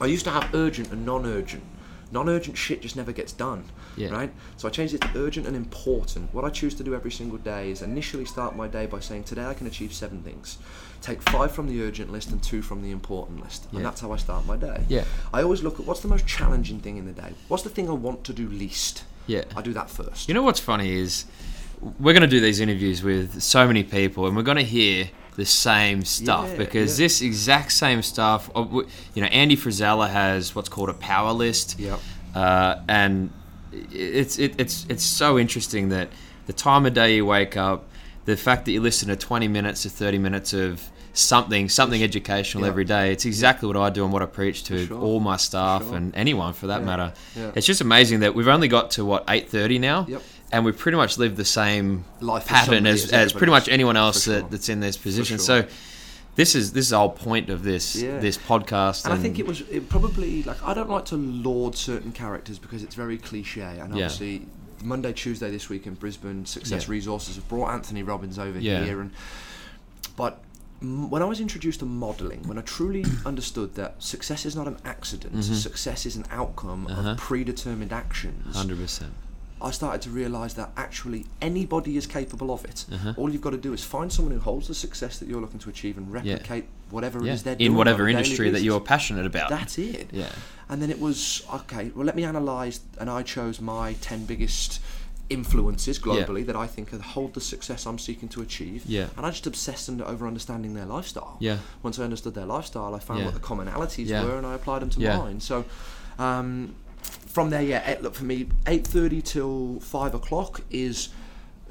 [0.00, 1.62] I used to have urgent and non-urgent.
[2.12, 3.64] Non-urgent shit just never gets done,
[3.96, 4.10] Yeah.
[4.10, 4.32] right?
[4.56, 6.32] So I changed it to urgent and important.
[6.32, 9.24] What I choose to do every single day is initially start my day by saying,
[9.24, 10.58] today I can achieve seven things.
[11.00, 13.78] Take five from the urgent list and two from the important list, Yeah.
[13.78, 14.84] and that's how I start my day.
[14.88, 15.04] Yeah.
[15.32, 17.32] I always look at what's the most challenging thing in the day.
[17.48, 19.02] What's the thing I want to do least?
[19.26, 19.44] Yeah.
[19.56, 20.28] I do that first.
[20.28, 21.24] You know what's funny is
[21.80, 25.10] we're going to do these interviews with so many people, and we're going to hear
[25.36, 27.04] the same stuff Yeah, because yeah.
[27.06, 28.50] this exact same stuff.
[28.54, 28.64] uh,
[29.14, 31.78] You know, Andy Frisella has what's called a power list.
[31.78, 31.98] Yep.
[32.34, 33.30] Uh, and
[33.92, 36.08] it's it, it's it's so interesting that
[36.46, 37.84] the time of day you wake up,
[38.24, 40.82] the fact that you listen to 20 minutes to 30 minutes of
[41.12, 42.70] something something educational Yeah.
[42.70, 44.98] every day it's exactly what i do and what i preach to sure.
[44.98, 45.94] all my staff sure.
[45.96, 47.12] and anyone for that matter
[47.54, 50.22] it's just amazing that we've only got to what 8.30 now Yep.
[50.52, 54.24] And we pretty much live the same Life pattern as, as pretty much anyone else
[54.24, 54.34] sure.
[54.40, 55.62] that, that's in this position sure.
[55.62, 55.68] so
[56.36, 58.18] this is this is the whole point of this Yeah.
[58.18, 61.76] this podcast And I think it was it probably like I don't like to laud
[61.76, 63.62] certain characters because it's very cliche.
[63.62, 64.06] And Yeah.
[64.06, 64.46] obviously,
[64.82, 66.90] Monday, Tuesday this week in Brisbane, Success Yeah.
[66.90, 68.84] Resources have brought Anthony Robbins over Yeah.
[68.84, 69.00] here.
[69.00, 69.12] And
[70.16, 70.42] but
[70.82, 74.66] m- when I was introduced to modelling, when I truly understood that success is not
[74.66, 76.98] an accident, success is an outcome Mm-hmm.
[76.98, 77.10] Uh-huh.
[77.10, 78.56] of predetermined actions.
[78.56, 79.10] 100%
[79.64, 82.84] I started to realise that actually anybody is capable of it.
[82.92, 83.14] Uh-huh.
[83.16, 85.58] All you've got to do is find someone who holds the success that you're looking
[85.60, 87.32] to achieve and replicate whatever it yeah.
[87.32, 90.08] is they're doing in whatever industry that you're passionate about That's it.
[90.12, 90.28] yeah
[90.68, 91.90] And then it was okay.
[91.94, 94.80] Well, let me analyse, and I chose my ten biggest
[95.30, 98.84] influences globally that I think hold the success I'm seeking to achieve.
[98.86, 99.08] Yeah.
[99.16, 101.36] And I just obsessed over understanding their lifestyle.
[101.40, 101.58] Yeah.
[101.82, 103.26] Once I understood their lifestyle, I found Yeah.
[103.26, 104.24] what the commonalities Yeah.
[104.24, 105.16] were, and I applied them to Yeah.
[105.16, 105.40] mine.
[105.40, 105.64] So.
[106.16, 106.76] Um,
[107.26, 107.82] from there, yeah.
[107.84, 111.08] eh, Look for me, eight thirty till five o'clock is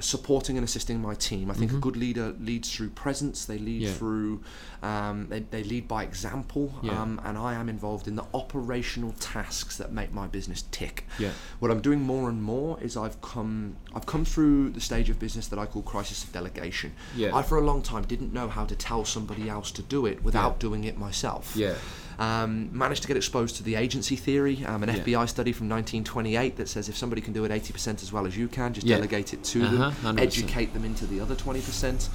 [0.00, 1.50] supporting and assisting my team.
[1.50, 3.44] I think a good leader leads through presence.
[3.44, 3.84] They lead Mm-hmm.
[3.88, 3.92] Yeah.
[3.94, 4.42] through,
[4.82, 6.74] um, they, they lead by example.
[6.82, 7.00] Yeah.
[7.00, 11.06] Um, and I am involved in the operational tasks that make my business tick.
[11.18, 11.30] Yeah.
[11.60, 15.18] What I'm doing more and more is I've come I've come through the stage of
[15.20, 16.92] business that I call crisis of delegation.
[17.16, 17.34] Yeah.
[17.34, 20.22] I for a long time didn't know how to tell somebody else to do it
[20.24, 21.54] without doing it myself.
[21.56, 21.74] Yeah.
[22.18, 24.96] Um, managed to get exposed to the agency theory, um, an Yeah.
[25.02, 28.36] FBI study from 1928 that says if somebody can do it 80% as well as
[28.36, 28.96] you can, just Yeah.
[28.96, 30.20] delegate it to Uh-huh, them, 100%.
[30.20, 32.08] educate them into the other 20%.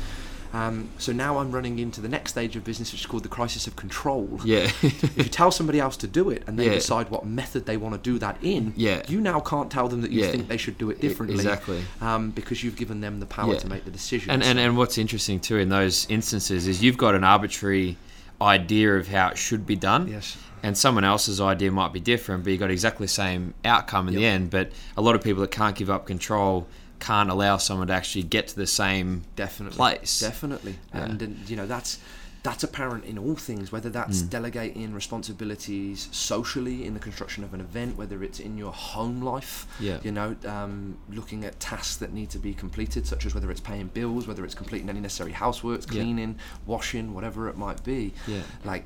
[0.51, 3.29] Um, so now I'm running into the next stage of business, which is called the
[3.29, 4.39] crisis of control.
[4.43, 6.73] yeah If you tell somebody else to do it and they Yeah.
[6.73, 9.03] decide what method they want to do that in, Yeah.
[9.07, 10.31] you now can't tell them that you Yeah.
[10.31, 11.35] think they should do it differently.
[11.37, 11.83] exactly.
[12.01, 14.31] Um, because you've given them the power to make the decision.
[14.31, 17.97] And, and and what's interesting too in those instances is you've got an arbitrary
[18.41, 20.07] idea of how it should be done.
[20.07, 20.37] Yes.
[20.61, 24.15] And someone else's idea might be different, but you've got exactly the same outcome in
[24.15, 24.49] the end.
[24.49, 26.67] But a lot of people that can't give up control
[26.99, 30.19] can't allow someone to actually get to the same definitely place.
[30.19, 31.05] definitely Yeah.
[31.05, 31.97] and, and you know that's
[32.41, 34.29] that's apparent in all things whether that's Mm.
[34.29, 39.67] delegating responsibilities socially in the construction of an event whether it's in your home life
[39.79, 39.99] Yeah.
[40.03, 43.59] you know um, looking at tasks that need to be completed such as whether it's
[43.61, 46.01] paying bills whether it's completing any necessary housework Yeah.
[46.01, 48.41] cleaning washing whatever it might be Yeah.
[48.63, 48.85] like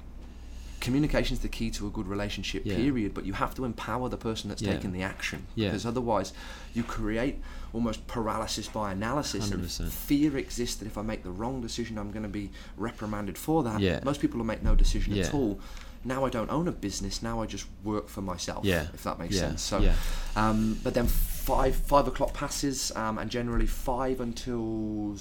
[0.79, 2.75] communication is the key to a good relationship Yeah.
[2.75, 4.73] period but you have to empower the person that's Yeah.
[4.73, 5.69] taking the action Yeah.
[5.69, 6.33] because otherwise
[6.73, 7.39] you create
[7.73, 9.89] almost paralysis by analysis and 100%.
[9.89, 13.63] fear exists that if I make the wrong decision I'm going to be reprimanded for
[13.63, 13.99] that Yeah.
[14.03, 15.25] most people will make no decision Yeah.
[15.25, 15.59] at all
[16.05, 18.87] now I don't own a business now I just work for myself Yeah.
[18.93, 19.41] if that makes Yeah.
[19.49, 19.95] sense so Yeah.
[20.35, 25.15] um, but then five five o'clock passes um, and generally five until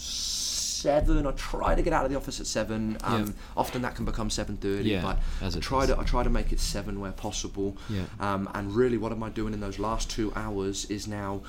[0.82, 3.32] seven I try to get out of the office at seven um, Yeah.
[3.56, 6.52] often that can become 7.30 Yeah, but as I try to I try to make
[6.52, 8.04] it seven where possible Yeah.
[8.20, 11.42] um, and really what am I doing in those last two hours is now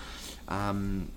[0.48, 1.10] um,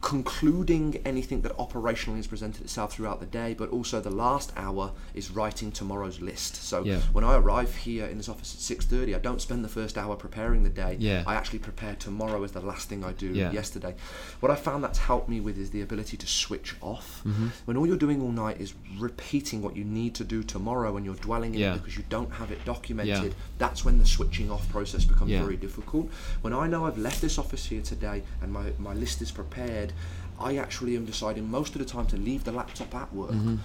[0.00, 4.92] concluding anything that operationally has presented itself throughout the day, but also the last hour
[5.14, 6.56] is writing tomorrow's list.
[6.56, 7.00] So Yeah.
[7.12, 9.98] when I arrive here in this office at six thirty, I don't spend the first
[9.98, 10.96] hour preparing the day.
[10.98, 11.22] Yeah.
[11.26, 13.52] I actually prepare tomorrow as the last thing I do Yeah.
[13.52, 13.94] yesterday.
[14.40, 17.20] What I found that's helped me with is the ability to switch off.
[17.26, 17.48] Mm-hmm.
[17.66, 21.04] When all you're doing all night is repeating what you need to do tomorrow and
[21.04, 24.68] you're dwelling in it because you don't have it documented, that's when the switching off
[24.70, 26.08] process becomes very difficult.
[26.40, 29.89] When I know I've left this office here today and my, my list is prepared,
[30.38, 33.32] I actually am deciding most of the time to leave the laptop at work.
[33.32, 33.56] I Mm-hmm.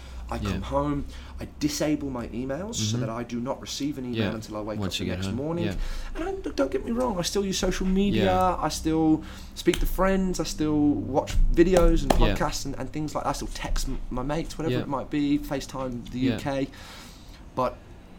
[0.47, 0.51] Yeah.
[0.53, 1.05] come home,
[1.39, 4.33] I disable my emails so that I do not receive an email Yeah.
[4.33, 5.65] until I wake Once up the next home, morning.
[5.65, 5.75] yeah.
[6.15, 8.33] And I, don't get me wrong, I still use social media.
[8.59, 13.23] I still speak to friends, I still watch videos and podcasts and, and things like
[13.23, 13.29] that.
[13.29, 16.33] I still text my mates, whatever it might be, FaceTime the.
[16.33, 16.67] UK.
[17.55, 17.77] But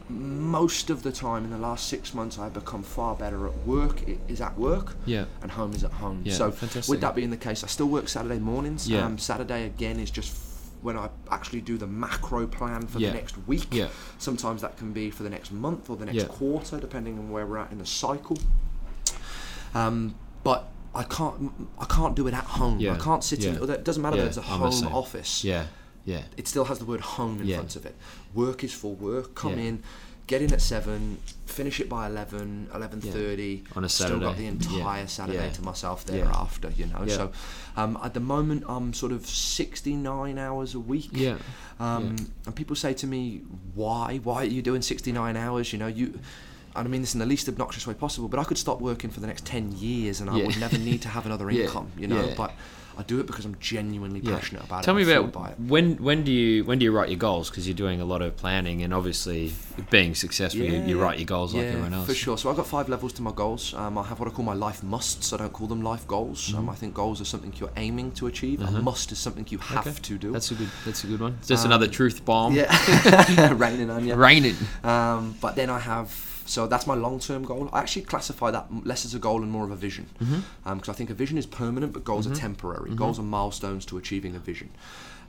[0.09, 4.07] most of the time in the last six months, I've become far better at work.
[4.09, 5.25] It is at work, Yeah.
[5.43, 6.23] and home is at home.
[6.25, 6.89] Yeah, so, fantastic.
[6.91, 8.89] with that being the case, I still work Saturday mornings.
[8.89, 9.05] Yeah.
[9.05, 10.37] Um, Saturday again is just
[10.83, 13.09] when I actually do the macro plan for Yeah.
[13.09, 13.67] the next week.
[13.73, 13.89] Yeah.
[14.19, 16.25] Sometimes that can be for the next month or the next Yeah.
[16.27, 18.39] quarter, depending on where we're at in the cycle.
[19.75, 20.15] Um,
[20.45, 22.79] but I can't I can't do it at home.
[22.81, 23.57] I can't sit in.
[23.63, 24.63] It doesn't matter Yeah, that it's a home
[24.95, 25.43] office.
[25.45, 25.65] Yeah,
[26.07, 27.57] yeah, It still has the word home in Yeah.
[27.57, 27.95] front of it.
[28.33, 29.35] Work is for work.
[29.35, 29.65] Come Yeah.
[29.69, 29.83] in,
[30.29, 33.65] get in at seven, finish it by 11, 11.30.
[33.77, 34.17] On a Saturday.
[34.19, 35.07] Still got the entire Yeah.
[35.07, 35.53] Saturday Yeah.
[35.53, 36.13] to myself Yeah.
[36.15, 37.05] thereafter, you know.
[37.07, 37.17] Yeah.
[37.17, 37.33] So
[37.77, 41.11] um, at the moment, I'm sort of 69 hours a week.
[41.13, 41.37] yeah.
[41.79, 42.25] Um, Yeah.
[42.47, 43.43] And people say to me,
[43.75, 44.19] "Why?
[44.23, 45.73] Why are you doing 69 hours?
[45.73, 46.19] You know, you."
[46.75, 49.11] And I mean this in the least obnoxious way possible, but I could stop working
[49.11, 50.47] for the next 10 years and I Yeah.
[50.47, 51.65] would never need to have another Yeah.
[51.65, 52.27] income, you know.
[52.27, 52.35] Yeah.
[52.37, 52.53] But
[52.99, 54.37] I do it because I'm genuinely Yeah.
[54.37, 55.05] passionate about Tell it.
[55.05, 55.57] Tell me about by it.
[55.61, 57.51] when when do you when do you write your goals?
[57.51, 59.53] Because you're doing a lot of planning and obviously
[59.91, 62.07] being successful, you, you write your goals like everyone else.
[62.07, 62.39] For sure.
[62.39, 63.75] So I've got five levels to my goals.
[63.75, 65.33] Um, I have what I call my life musts.
[65.33, 66.49] I don't call them life goals.
[66.49, 66.59] Mm-hmm.
[66.59, 68.61] Um, I think goals are something you're aiming to achieve.
[68.63, 69.97] A must is something you have Okay.
[70.01, 70.33] to do.
[70.33, 70.69] That's a good.
[70.85, 71.39] That's a good one.
[71.47, 72.53] Just another truth bomb.
[72.53, 74.15] Um, yeah, raining on you.
[74.27, 74.57] Raining.
[74.85, 76.09] Um, but then I have
[76.47, 77.69] so that's my long-term goal.
[77.73, 80.91] I actually classify that less as a goal and more of a vision, because Mm-hmm.
[80.91, 82.95] I think a vision is permanent, but goals are temporary.
[82.95, 84.71] Goals are milestones to achieving a vision.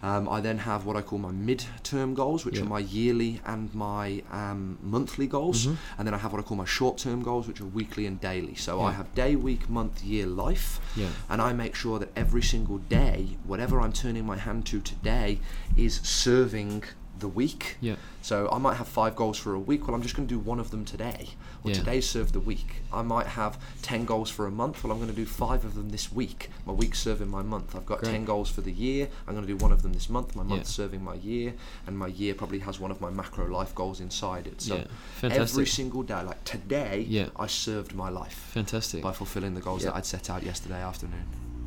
[0.03, 2.65] Um, I then have what I call my mid-term goals, which Yeah.
[2.65, 5.75] are my yearly and my um, monthly goals, Mm-hmm.
[5.97, 8.53] and then I have what I call my short-term goals, which are weekly and daily.
[8.55, 11.07] So I have day, week, month, year, life, Yeah.
[11.31, 15.39] and I make sure that every single day, whatever I'm turning my hand to today,
[15.75, 16.83] is serving
[17.19, 17.77] the week.
[17.81, 17.95] Yeah.
[18.21, 19.87] So I might have five goals for a week.
[19.87, 21.29] Well, I'm just going to do one of them today.
[21.63, 21.79] Well, Yeah.
[21.79, 22.81] today served the week.
[22.93, 24.83] I might have ten goals for a month.
[24.83, 26.49] Well, I'm going to do five of them this week.
[26.65, 27.75] My week serving my month.
[27.75, 28.11] I've got Great.
[28.11, 29.07] ten goals for the year.
[29.27, 30.35] I'm going to do one of them this month.
[30.35, 30.65] My month Yeah.
[30.67, 31.53] serving my year,
[31.87, 34.61] and my year probably has one of my macro life goals inside it.
[34.61, 34.75] So
[35.23, 35.29] Yeah.
[35.33, 37.27] every single day, like today, Yeah.
[37.37, 39.01] I served my life Fantastic.
[39.03, 39.89] by fulfilling the goals Yeah.
[39.91, 41.25] that I'd set out yesterday afternoon.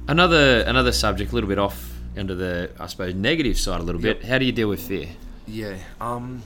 [0.08, 4.00] Another another subject, a little bit off under the I suppose negative side a little
[4.00, 4.24] bit.
[4.24, 5.08] How do you deal with fear?
[5.46, 5.76] Yeah.
[6.00, 6.42] Um,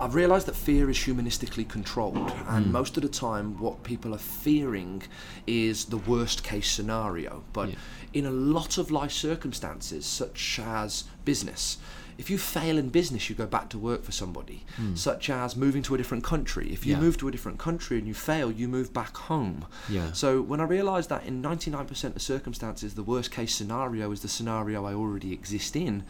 [0.00, 2.72] I've realised that fear is humanistically controlled, and Hmm.
[2.72, 5.02] most of the time, what people are fearing
[5.46, 7.42] is the worst case scenario.
[7.52, 7.74] But Yeah.
[8.14, 11.78] in a lot of life circumstances, such as business,
[12.16, 14.64] if you fail in business, you go back to work for somebody.
[14.94, 16.68] Such as moving to a different country.
[16.72, 16.94] If you.
[16.94, 17.00] Yeah.
[17.00, 19.64] move to a different country and you fail, you move back home.
[19.88, 20.12] Yeah.
[20.12, 24.28] So when I realised that in 99% of circumstances, the worst case scenario is the
[24.28, 26.02] scenario I already exist in,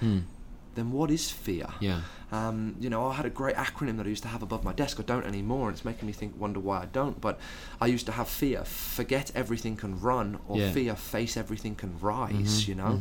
[0.78, 1.66] then what is fear?
[1.80, 2.00] Yeah.
[2.30, 4.72] Um, you know, I had a great acronym that I used to have above my
[4.74, 5.00] desk.
[5.00, 7.18] I don't anymore, and it's making me think, wonder why I don't.
[7.20, 7.38] But
[7.80, 10.64] I used to have fear: forget everything can run, or Yeah.
[10.64, 10.74] Mm-hmm.
[10.74, 12.68] fear: face everything can rise.
[12.68, 13.00] You know,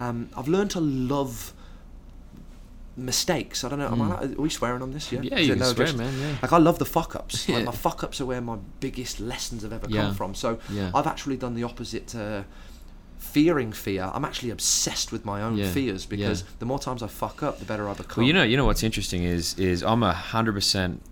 [0.00, 1.52] um, I've learned to love
[2.96, 3.64] mistakes.
[3.64, 3.88] I don't know.
[3.88, 5.10] Am I, allowed- are we swearing on this?
[5.10, 5.20] Yeah.
[5.20, 5.30] Mm.
[5.30, 6.36] Yeah, you can swear, just- man, yeah.
[6.42, 7.48] Like I love the fuck ups.
[7.48, 7.56] Yeah.
[7.56, 10.02] Like my fuck ups are where my biggest lessons have ever Yeah.
[10.02, 10.34] come from.
[10.34, 10.90] So Yeah.
[10.94, 12.44] I've actually done the opposite to
[13.32, 14.10] fearing fear.
[14.14, 15.70] I'm actually obsessed with my own Yeah.
[15.70, 16.46] fears because Yeah.
[16.60, 18.22] the more times I fuck up, the better I become.
[18.22, 21.02] Well, you know, you know what's interesting is is I'm a hundred percent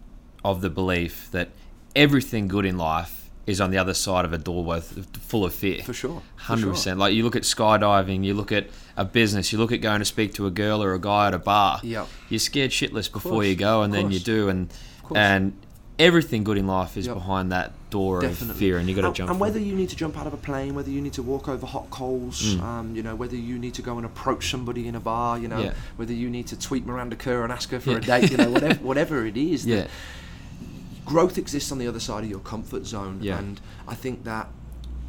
[0.45, 1.49] of the belief that
[1.97, 5.83] everything good in life is on the other side of a door full of fear.
[5.83, 6.73] For sure, for hundred sure.
[6.73, 6.99] percent.
[6.99, 10.05] Like you look at skydiving, you look at a business, you look at going to
[10.05, 11.81] speak to a girl or a guy at a bar.
[11.83, 12.07] Yep.
[12.29, 14.73] You're scared shitless before you go, and then you do, and
[15.15, 15.53] and
[16.03, 17.15] everything good in life is Yep.
[17.15, 18.51] behind that door Definitely.
[18.51, 19.31] of fear, and you got to jump.
[19.31, 21.49] And whether you need to jump out of a plane, whether you need to walk
[21.49, 22.63] over hot coals, Mm.
[22.63, 25.49] um, you know, whether you need to go and approach somebody in a bar, you
[25.49, 25.75] know, Yeah.
[25.97, 27.97] whether you need to tweet Miranda Kerr and ask her for Yeah.
[27.99, 29.65] a date, you know, whatever, whatever it is.
[29.65, 29.87] that yeah,
[31.05, 33.39] growth exists on the other side of your comfort zone, Yeah.
[33.39, 34.49] and I think that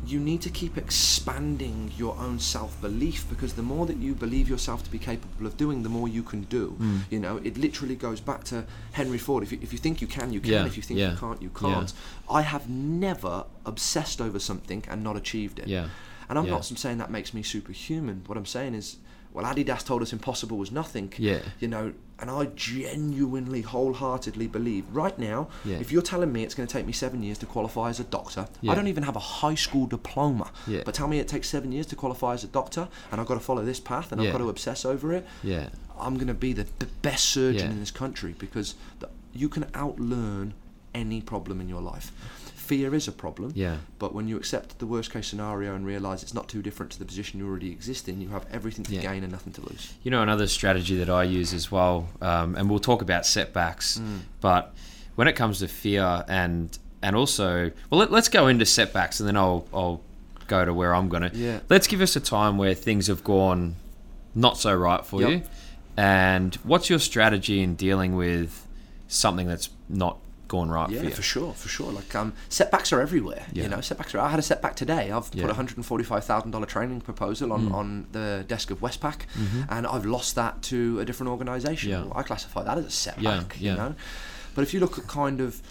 [0.05, 4.49] you need to keep expanding your own self belief because the more that you believe
[4.49, 6.75] yourself to be capable of doing, the more you can do.
[6.79, 6.99] Mm.
[7.09, 9.43] You know, it literally goes back to Henry Ford.
[9.43, 10.51] If you, if you think you can, you can.
[10.51, 11.93] Yeah, If you think yeah, you can't, you can't.
[12.29, 15.67] I have never obsessed over something and not achieved it.
[15.67, 15.87] yeah,
[16.29, 16.51] And I'm Yeah.
[16.51, 18.23] not saying that makes me superhuman.
[18.25, 18.97] What I'm saying is,
[19.33, 21.13] well, Adidas told us impossible was nothing.
[21.17, 21.39] Yeah.
[21.59, 25.75] You know, and I genuinely, wholeheartedly believe right now, Yeah.
[25.79, 28.05] if you're telling me it's going to take me seven years to qualify as a
[28.05, 28.71] doctor, Yeah.
[28.71, 30.49] I don't even have a high school diploma.
[30.65, 30.83] Yeah.
[30.86, 33.33] But tell me it takes seven years to qualify as a doctor, and I've got
[33.33, 34.21] to follow this path, and.
[34.21, 35.25] I've got to obsess over it.
[35.43, 35.67] yeah,
[35.99, 36.65] I'm going to be the
[37.01, 40.53] best surgeon in this country because the, you can outlearn
[40.95, 42.12] any problem in your life.
[42.67, 43.78] Fear is a problem, yeah.
[43.99, 46.99] but when you accept the worst case scenario and realize it's not too different to
[46.99, 49.02] the position you already exist in, you have everything to Yeah.
[49.02, 49.93] gain and nothing to lose.
[50.04, 53.99] You know, another strategy that I use as well, um, and we'll talk about setbacks,
[53.99, 54.19] Mm.
[54.39, 54.73] but
[55.15, 59.28] when it comes to fear and and also, well, let, let's go into setbacks, and
[59.28, 59.99] then I'll I'll
[60.47, 61.32] go to where I'm gonna.
[61.34, 61.60] Yeah.
[61.69, 63.76] Let's give us a time where things have gone
[64.34, 65.30] not so right for Yep.
[65.30, 65.41] you,
[65.97, 68.65] and what's your strategy in dealing with
[69.10, 70.17] something that's not
[70.57, 71.11] gone right Yeah, for you?
[71.19, 71.91] for sure, for sure.
[71.99, 73.43] Like um, setbacks are everywhere.
[73.51, 73.63] Yeah.
[73.63, 74.19] You know, setbacks are.
[74.27, 75.03] I had a setback today.
[75.15, 75.41] I've Yeah.
[75.43, 77.73] put a hundred and forty-five thousand dollar training proposal on, Mm.
[77.81, 77.87] on
[78.17, 79.19] the desk of Westpac,
[79.69, 81.91] and I've lost that to a different organisation.
[81.91, 82.07] Mm-hmm.
[82.11, 82.19] Yeah.
[82.19, 83.55] I classify that as a setback.
[83.59, 83.71] yeah.
[83.71, 83.91] You know,
[84.55, 85.61] but if you look at kind of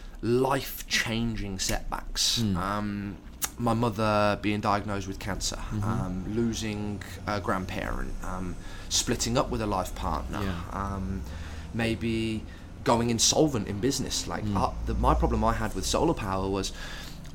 [0.56, 2.56] life-changing setbacks, Mm.
[2.56, 3.16] um,
[3.58, 5.84] my mother being diagnosed with cancer, Mm-hmm.
[5.92, 8.54] um, losing a grandparent, um,
[8.88, 10.60] splitting up with a life partner, Yeah.
[10.82, 11.22] um,
[11.74, 12.42] maybe
[12.84, 14.26] going insolvent in business.
[14.26, 14.56] Like Mm.
[14.56, 16.72] uh, the, my problem I had with solar power was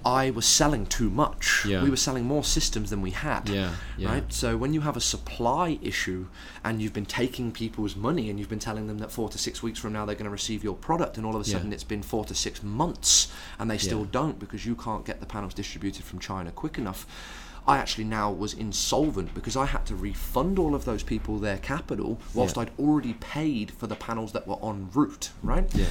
[0.05, 1.65] I was selling too much.
[1.67, 1.83] Yeah.
[1.83, 3.49] We were selling more systems than we had.
[3.49, 4.09] Yeah, yeah.
[4.09, 4.31] Right.
[4.31, 6.27] So when you have a supply issue
[6.63, 9.61] and you've been taking people's money and you've been telling them that four to six
[9.61, 11.83] weeks from now they're going to receive your product, and all of a sudden it's
[11.83, 13.27] been four to six months
[13.59, 17.05] and they still don't because you can't get the panels distributed from China quick enough.
[17.67, 21.57] I actually now was insolvent because I had to refund all of those people their
[21.57, 22.61] capital whilst Yeah.
[22.63, 25.69] I'd already paid for the panels that were en route, right?
[25.75, 25.85] Yeah.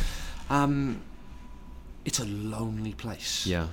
[0.48, 1.02] Um,
[2.04, 3.66] it's a lonely place Yeah.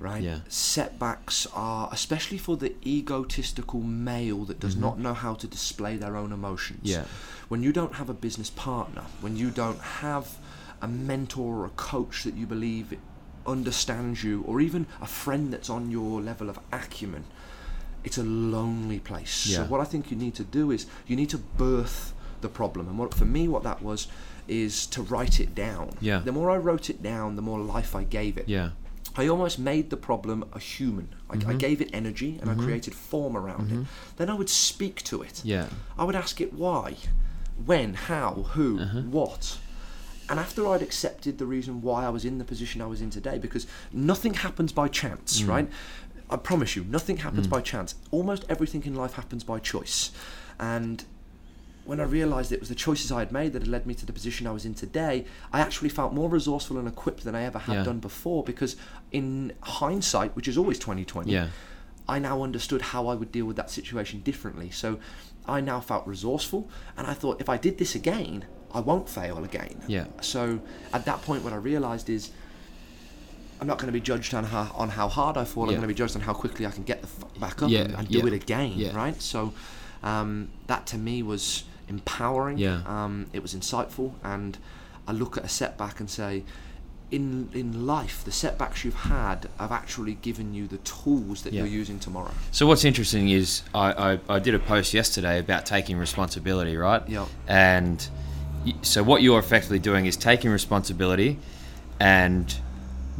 [0.00, 0.22] right?
[0.22, 0.40] Yeah.
[0.48, 6.16] Setbacks are, especially for the egotistical male that does not know how to display their
[6.16, 6.80] own emotions.
[6.80, 6.88] Mm-hmm.
[7.00, 7.04] Yeah.
[7.48, 10.36] When you don't have a business partner, when you don't have
[10.82, 12.92] a mentor or a coach that you believe
[13.46, 17.24] understands you, or even a friend that's on your level of acumen,
[18.04, 19.30] it's a lonely place.
[19.32, 22.88] So what I think you need to do is you need to birth the problem.
[22.88, 24.08] And what for me, what that was
[24.46, 25.90] is to write it down.
[26.00, 26.20] Yeah.
[26.20, 28.48] The more I wrote it down, the more life I gave it.
[28.48, 28.70] Yeah.
[29.16, 31.08] I almost made the problem a human.
[31.30, 31.50] I, Mm-hmm.
[31.50, 33.86] I gave it energy and I created form around it.
[34.18, 35.40] Then I would speak to it.
[35.44, 35.66] Yeah.
[35.98, 36.96] I would ask it why,
[37.64, 39.00] when, how, who, Uh-huh.
[39.00, 39.58] what.
[40.28, 43.10] And after I'd accepted the reason why I was in the position I was in
[43.10, 45.48] today, because nothing happens by chance, Mm.
[45.48, 45.68] right?
[46.28, 47.94] I promise you, nothing happens by chance.
[48.10, 50.10] Almost everything in life happens by choice.
[50.58, 51.04] And
[51.84, 54.04] when I realised it was the choices I had made that had led me to
[54.04, 57.44] the position I was in today, I actually felt more resourceful and equipped than I
[57.44, 57.84] ever had Yeah.
[57.84, 58.42] done before.
[58.42, 58.74] Because
[59.12, 61.50] in hindsight, which is always twenty twenty, Yeah.
[62.08, 64.70] I now understood how I would deal with that situation differently.
[64.70, 64.98] So
[65.46, 69.42] I now felt resourceful, and I thought if I did this again, I won't fail
[69.44, 69.80] again.
[69.88, 70.06] Yeah.
[70.20, 70.60] So
[70.92, 72.30] at that point, what I realised is.
[73.58, 75.64] I'm not going to be judged on how on how hard I fall.
[75.64, 77.70] I'm going to be judged on how quickly I can get the f- back up
[77.70, 78.72] Yeah, and, and do it again.
[78.76, 78.94] yeah.
[78.94, 79.18] Right.
[79.22, 79.54] So
[80.02, 82.58] um, that to me was empowering.
[82.58, 82.82] Yeah.
[82.86, 84.58] Um, it was insightful, and
[85.08, 86.44] I look at a setback and say,
[87.10, 91.60] in in life, the setbacks you've had have actually given you the tools that Yeah.
[91.60, 92.32] you're using tomorrow.
[92.50, 97.08] So what's interesting is I, I, I did a post yesterday about taking responsibility, right?
[97.08, 97.26] Yep.
[97.48, 98.06] And
[98.82, 101.38] so what you're effectively doing is taking responsibility,
[102.00, 102.54] and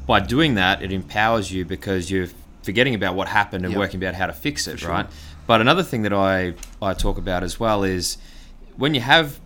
[0.06, 2.28] by doing that, it empowers you because you're
[2.62, 3.78] forgetting about what happened and Yep.
[3.78, 4.90] working about how to fix it, sure.
[4.90, 5.06] right?
[5.46, 8.18] But another thing that I I talk about as well is
[8.76, 9.38] when you have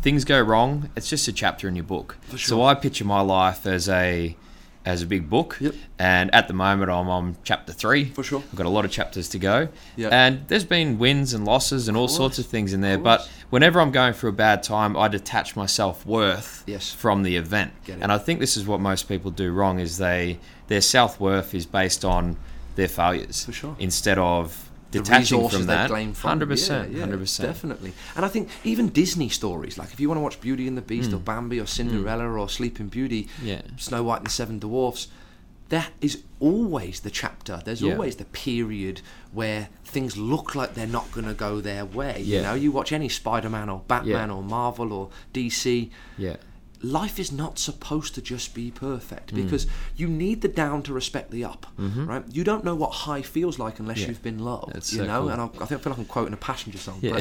[0.00, 2.16] things go wrong, it's just a chapter in your book.
[2.28, 2.62] For So.
[2.62, 4.36] I picture my life as a
[4.86, 5.74] as a big book, Yep.
[5.98, 8.04] and at the moment I'm on chapter three.
[8.06, 8.42] For sure.
[8.50, 10.08] I've got a lot of chapters to go, Yeah.
[10.12, 12.96] and there's been wins and losses and all sorts of things in there.
[12.96, 16.92] But whenever I'm going through a bad time, I detach my self worth Yes.
[16.92, 20.38] from the event, and I think this is what most people do wrong: is they
[20.68, 22.36] their self worth is based on
[22.76, 23.76] their failures, For sure.
[23.78, 25.90] instead of detaching resources from they that.
[26.16, 27.48] Hundred percent, Yeah, yeah, hundred percent.
[27.48, 27.92] Definitely.
[28.14, 30.82] And I think even Disney stories, like if you want to watch Beauty and the
[30.82, 31.24] Beast or mm.
[31.24, 31.68] Bambi or mm.
[31.68, 33.28] Cinderella or Sleeping Beauty.
[33.42, 33.62] Yeah.
[33.76, 35.08] Snow White and the Seven Dwarfs,
[35.68, 37.60] that is always the chapter.
[37.64, 37.92] There's Yeah.
[37.92, 39.00] always the period
[39.32, 42.22] where things look like they're not going to go their way.
[42.22, 44.34] You know, you watch any Spider-Man or Batman Yeah.
[44.34, 46.36] or Marvel or DC, Yeah,
[47.00, 49.36] life is not supposed to just be perfect Mm.
[49.42, 52.24] because you need the down to respect the up, right?
[52.30, 54.02] You don't know what high feels like unless Mm-hmm.
[54.02, 54.08] Yeah.
[54.08, 55.20] you've been low, That's you so know.
[55.22, 55.28] cool.
[55.30, 57.12] And I, I think I feel like I'm quoting a passenger song, Yeah.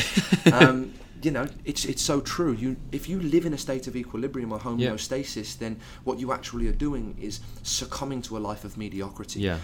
[0.43, 0.93] but um,
[1.25, 2.51] you know, it's it's so true.
[2.63, 5.73] You if you live in a state of equilibrium or homeostasis, then
[6.03, 9.39] what you actually are doing is succumbing to a life of mediocrity.
[9.41, 9.59] Yeah.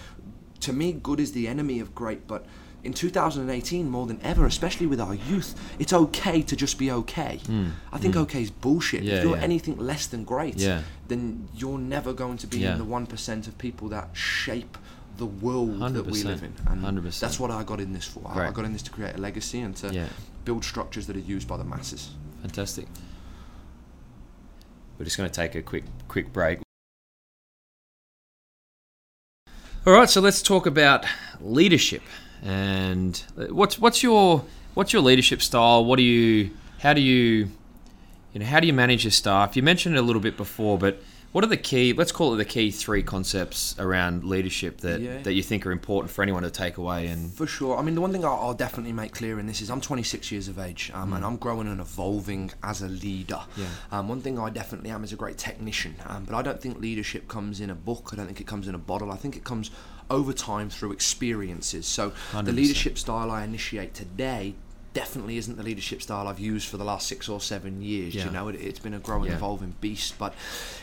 [0.60, 2.42] To me, good is the enemy of great, but.
[2.84, 7.38] In 2018, more than ever, especially with our youth, it's okay to just be okay.
[7.46, 7.68] Hmm.
[7.92, 8.22] I think hmm.
[8.22, 9.04] okay is bullshit.
[9.04, 9.42] Yeah, if you're yeah.
[9.42, 10.82] anything less than great, Yeah.
[11.06, 14.76] then you're never going to be in the one percent of people that shape
[15.16, 16.54] the world that we live in.
[16.66, 17.20] And 100%.
[17.20, 18.22] that's what I got in this for.
[18.26, 20.08] I- I got in this to create a legacy and to
[20.44, 22.10] build structures that are used by the masses.
[22.40, 22.86] fantastic.
[24.98, 26.58] We're just going to take a quick quick break.
[29.84, 31.04] All right, so let's talk about
[31.40, 32.02] leadership
[32.42, 35.84] and uh, what's what's your what's your leadership style?
[35.84, 37.48] What do you how do you
[38.32, 39.56] you know how do you manage your staff?
[39.56, 42.36] You mentioned it a little bit before, but what are the key let's call it
[42.36, 45.22] the key three concepts around leadership that Yeah.
[45.22, 47.78] that you think are important for anyone to take away and For sure.
[47.78, 50.30] I mean, the one thing I'll, I'll definitely make clear in this is I'm 26
[50.30, 53.36] years of age um, and I'm growing and evolving as a leader.
[53.36, 53.58] Mm.
[53.58, 53.66] Yeah.
[53.98, 56.78] Um, one thing I definitely am is a great technician, um, but I don't think
[56.80, 58.10] leadership comes in a book.
[58.12, 59.10] I don't think it comes in a bottle.
[59.10, 59.70] I think it comes
[60.12, 61.86] over time through experiences.
[61.86, 62.54] So the 100%.
[62.54, 64.54] leadership style I initiate today
[64.92, 68.14] definitely isn't the leadership style I've used for the last six or seven years.
[68.14, 68.26] Yeah.
[68.26, 69.36] You know, it, it's been a growing, Yeah.
[69.36, 70.18] evolving beast.
[70.18, 70.34] But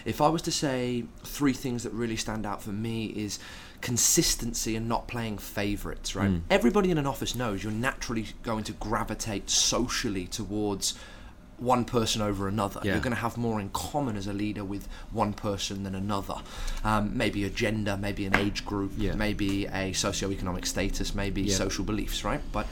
[0.03, 3.37] if I was to say three things that really stand out for me is
[3.81, 6.15] consistency and not playing favourites.
[6.15, 6.31] Right?
[6.31, 6.41] Mm.
[6.49, 10.95] Everybody in an office knows you're naturally going to gravitate socially towards
[11.61, 12.79] one person over another.
[12.83, 12.93] Yeah.
[12.93, 16.35] You're going to have more in common as a leader with one person than another.
[16.83, 19.15] Um, maybe a gender, maybe an age group, Yeah.
[19.15, 21.55] maybe a socioeconomic status, maybe Yeah.
[21.55, 22.41] social beliefs, right?
[22.51, 22.67] But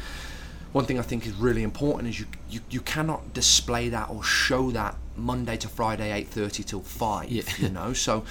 [0.74, 4.24] one thing I think is really important is you, you, you cannot display that or
[4.24, 7.44] show that Monday to Friday, 8.30 till 5, Yeah.
[7.58, 7.94] you know?
[7.94, 8.24] So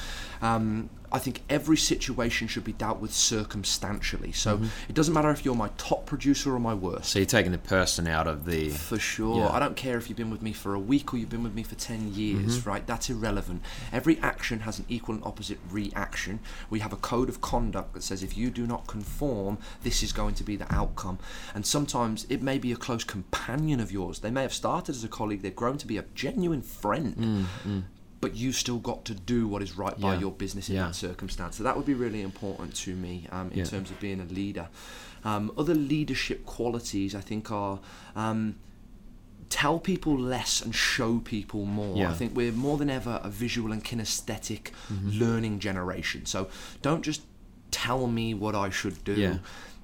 [0.43, 4.33] um, I think every situation should be dealt with circumstantially.
[4.33, 4.67] So mm-hmm.
[4.89, 7.11] it doesn't matter if you're my top producer or my worst.
[7.11, 8.71] So you're taking the person out of the.
[8.71, 9.39] For sure.
[9.39, 9.49] Yeah.
[9.51, 11.55] I don't care if you've been with me for a week or you've been with
[11.55, 12.69] me for 10 years, Mm-hmm.
[12.69, 12.87] right?
[12.87, 13.63] That's irrelevant.
[13.93, 16.41] Every action has an equal and opposite reaction.
[16.71, 20.13] We have a code of conduct that says if you do not conform, this is
[20.13, 21.19] going to be the outcome.
[21.55, 24.21] And sometimes it may be a close companion of yours.
[24.21, 27.17] They may have started as a colleague, they've grown to be a genuine friend.
[27.17, 27.83] Mm, mm.
[28.21, 30.21] But you still got to do what is right by Yeah.
[30.21, 30.87] your business in Yeah.
[30.87, 31.57] that circumstance.
[31.57, 33.65] So that would be really important to me um, in Yeah.
[33.65, 34.69] terms of being a leader.
[35.25, 37.81] Um, other leadership qualities, I think, are
[38.15, 38.57] um,
[39.49, 41.97] tell people less and show people more.
[41.97, 42.11] Yeah.
[42.11, 44.71] I think we're more than ever a visual and kinesthetic
[45.05, 46.27] learning generation.
[46.27, 46.49] So
[46.83, 47.23] don't just
[47.71, 49.15] tell me what I should do.
[49.15, 49.39] Yeah.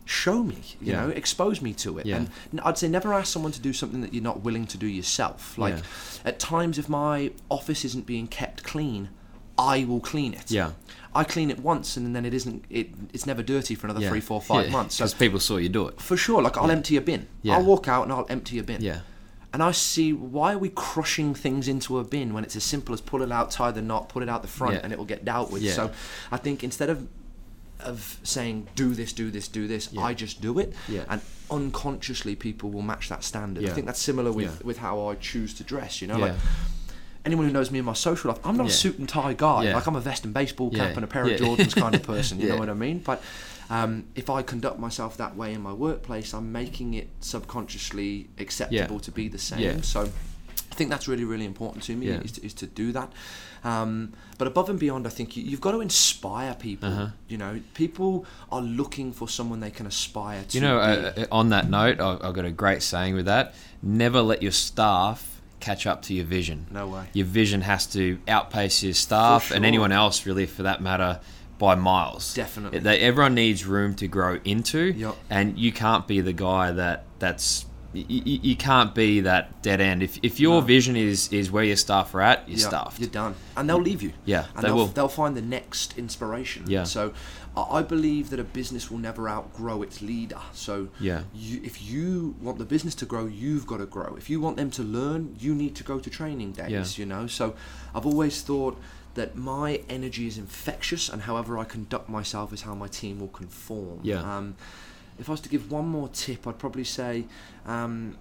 [0.05, 1.03] Show me, you Yeah.
[1.07, 2.07] know, expose me to it.
[2.07, 2.25] Yeah.
[2.51, 4.87] And i'd say never ask someone to do something that you're not willing to do
[4.87, 5.57] yourself.
[5.57, 5.83] Like Yeah.
[6.25, 9.11] at times, if my office isn't being kept clean,
[9.59, 10.51] I will clean it.
[10.51, 10.73] Yeah.
[11.15, 12.65] I clean it once and then it isn't.
[12.69, 14.97] It it's never dirty for another three, four, five months.
[14.97, 16.01] So 'cause people saw you do it.
[16.01, 17.29] for sure, like I'll empty a bin.
[17.43, 17.57] Yeah.
[17.57, 18.81] I'll walk out and I'll empty a bin.
[18.83, 19.01] Yeah.
[19.53, 22.95] And I see why are we crushing things into a bin when it's as simple
[22.95, 25.05] as pull it out, tie the knot, put it out the front, and it will
[25.05, 25.63] get dealt with.
[25.73, 25.91] So
[26.33, 27.07] I think instead of
[27.85, 30.03] of saying do this, do this, do this, Yeah.
[30.03, 31.05] I just do it, Yeah.
[31.09, 31.20] and
[31.51, 33.64] unconsciously people will match that standard.
[33.68, 34.64] I think that's similar with Yeah.
[34.66, 36.01] with how I choose to dress.
[36.01, 36.24] You know, Yeah.
[36.26, 36.35] like
[37.24, 38.70] anyone who knows me in my social life, I'm not Yeah.
[38.70, 39.64] a suit and tie guy.
[39.64, 39.74] Yeah.
[39.74, 40.95] Like I'm a vest and baseball cap Yeah.
[40.97, 41.35] and a pair Yeah.
[41.35, 42.41] of Jordans kind of person.
[42.41, 42.55] You Yeah.
[42.55, 42.99] know what I mean?
[43.01, 43.22] But
[43.70, 49.01] um, if I conduct myself that way in my workplace, I'm making it subconsciously acceptable
[49.01, 49.61] to be the same.
[49.61, 49.80] Yeah.
[49.83, 50.03] So
[50.70, 52.20] I think that's really, really important to me Yeah.
[52.20, 53.12] is, to, is to do that.
[53.65, 56.89] Um, but above and beyond, I think you, you've got to inspire people.
[56.89, 57.07] Uh-huh.
[57.29, 60.59] You know, people are looking for someone they can aspire to.
[60.59, 63.55] You know, uh, uh, on that note, I- I've got a great saying with that.
[63.83, 66.67] Never let your staff catch up to your vision.
[66.73, 67.05] no way.
[67.13, 71.21] Your vision has to outpace your staff For and anyone else, really, for that matter,
[71.59, 72.35] by miles.
[72.35, 72.81] Definitely.
[72.81, 75.17] They, everyone needs room to grow into, Yup.
[75.31, 77.67] and you can't be the guy that that's.
[77.95, 80.03] You, you can't be that dead end.
[80.03, 80.66] If, if your No.
[80.66, 83.01] vision is, is where your staff are at, you're Yeah, stuffed.
[83.01, 84.12] You're done, and they'll leave you.
[84.24, 84.86] Yeah, and they will.
[84.86, 86.64] They'll find the next inspiration.
[86.66, 86.84] Yeah.
[86.84, 87.12] So,
[87.57, 90.40] I I believe that a business will never outgrow its leader.
[90.53, 91.22] So, Yeah.
[91.34, 94.14] You, if you want the business to grow, you've got to grow.
[94.16, 96.70] If you want them to learn, you need to go to training days.
[96.70, 97.03] Yeah.
[97.03, 97.26] You know.
[97.26, 97.55] So,
[97.95, 98.80] I've always thought
[99.14, 103.28] that my energy is infectious, and however I conduct myself is how my team will
[103.28, 104.01] conform.
[104.03, 104.22] Yeah.
[104.22, 104.57] Um,
[105.23, 107.25] if I was to give one more tip, I'd probably say.
[107.64, 108.18] Um,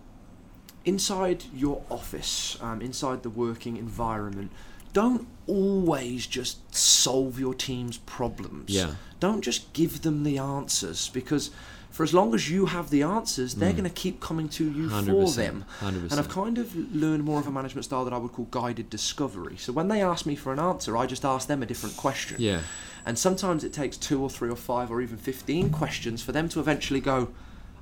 [0.85, 4.51] inside your office, um, inside the working environment,
[4.93, 8.69] don't always just solve your team's problems.
[8.69, 8.95] Yeah.
[9.19, 11.51] Don't just give them the answers because
[11.91, 14.89] for as long as you have the answers, they're going to keep coming to you
[14.89, 15.65] for 100%, them.
[15.81, 16.11] 100%.
[16.11, 18.89] And I've kind of learned more of a management style that I would call guided
[18.89, 19.57] discovery.
[19.57, 22.37] So when they ask me for an answer, I just ask them a different question.
[22.39, 22.61] Yeah.
[23.05, 26.49] And sometimes it takes two or three or five or even 15 questions for them
[26.49, 27.29] to eventually go,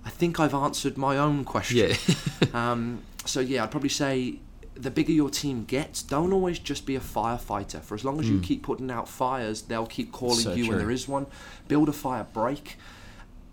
[0.05, 1.89] I think I've answered my own question.
[1.89, 1.95] Yeah.
[2.53, 4.39] um, so, yeah, I'd probably say
[4.75, 7.81] the bigger your team gets, don't always just be a firefighter.
[7.81, 10.43] For as long as you keep putting out fires, they'll keep calling Hmm.
[10.43, 11.27] So you when there is one.
[11.67, 12.77] Build a fire break.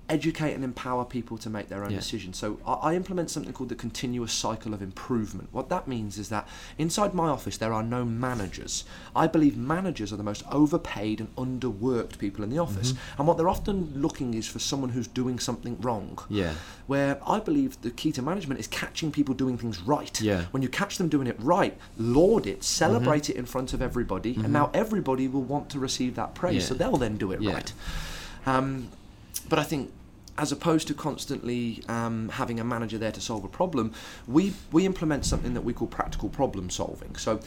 [0.08, 1.96] Educate and empower people to make their own Yeah.
[1.96, 2.36] decisions.
[2.38, 5.48] So I, I implement something called the continuous cycle of improvement.
[5.50, 6.46] What that means is that
[6.78, 8.84] inside my office there are no managers.
[9.16, 12.92] I believe managers are the most overpaid and underworked people in the office.
[12.92, 13.18] Mm-hmm.
[13.18, 16.54] And what they're often looking is for someone who's doing something wrong Yeah.
[16.86, 20.20] where I believe the key to management is catching people doing things right.
[20.20, 20.44] Yeah.
[20.52, 24.36] When you catch them doing it right, laud it, celebrate it in front of everybody,
[24.36, 26.68] and now everybody will want to receive that praise, Yeah.
[26.68, 27.54] so they'll then do it Yeah.
[27.54, 27.72] right.
[28.46, 28.88] Um,
[29.48, 29.92] but I think.
[30.38, 33.92] As opposed to constantly um, having a manager there to solve a problem,
[34.26, 37.16] we, we implement something that we call practical problem solving.
[37.16, 37.40] So,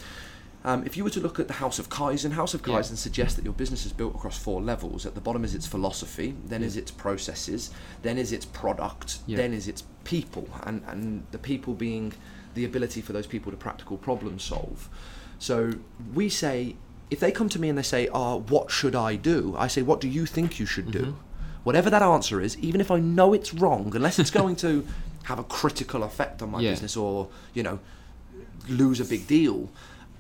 [0.65, 2.73] um, if you were to look at the House of Kaizen, House of Yeah.
[2.75, 5.05] Kaizen suggests that your business is built across four levels.
[5.05, 7.69] At the bottom is its philosophy, then is its processes,
[8.01, 9.37] then is its product, Yeah.
[9.37, 12.11] then is its people, and, and the people being
[12.55, 14.89] the ability for those people to practical problem solve.
[15.37, 15.73] So
[16.13, 16.75] we say,
[17.09, 19.55] if they come to me and they say, oh, what should I do?
[19.57, 21.15] I say, what do you think you should do?
[21.64, 24.86] Whatever that answer is, even if I know it's wrong, unless it's going to
[25.24, 26.72] have a critical effect on my Yeah.
[26.72, 27.80] business or you know
[28.68, 29.70] lose a big deal,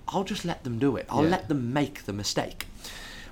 [0.07, 1.05] I'll just let them do it.
[1.09, 1.29] I'll Yeah.
[1.29, 2.65] let them make the mistake.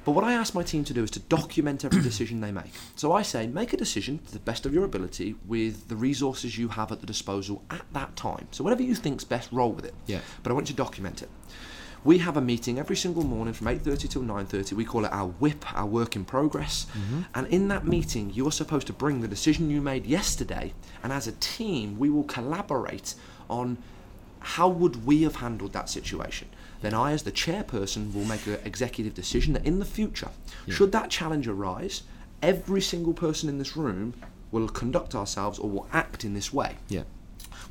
[0.05, 2.71] But what I ask my team to do is to document every decision they make.
[2.95, 6.57] So I say, make a decision to the best of your ability with the resources
[6.57, 8.47] you have at the disposal at that time.
[8.51, 9.93] So whatever you think's best, roll with it.
[10.05, 10.19] Yeah.
[10.43, 11.29] But I want you to document it.
[12.03, 14.73] We have a meeting every single morning from 8:30 till 9:30.
[14.73, 16.85] We call it our whip, our work in progress.
[16.93, 17.21] Mm-hmm.
[17.35, 20.73] And in that meeting, you are supposed to bring the decision you made yesterday,
[21.03, 23.15] and as a team, we will collaborate
[23.49, 23.77] on
[24.39, 26.47] how would we have handled that situation.
[26.81, 30.29] Then I, as the chairperson, will make an executive decision that in the future,
[30.69, 32.03] should that challenge arise,
[32.41, 34.13] every single person in this room
[34.51, 37.03] will conduct ourselves or will act in this way Yeah.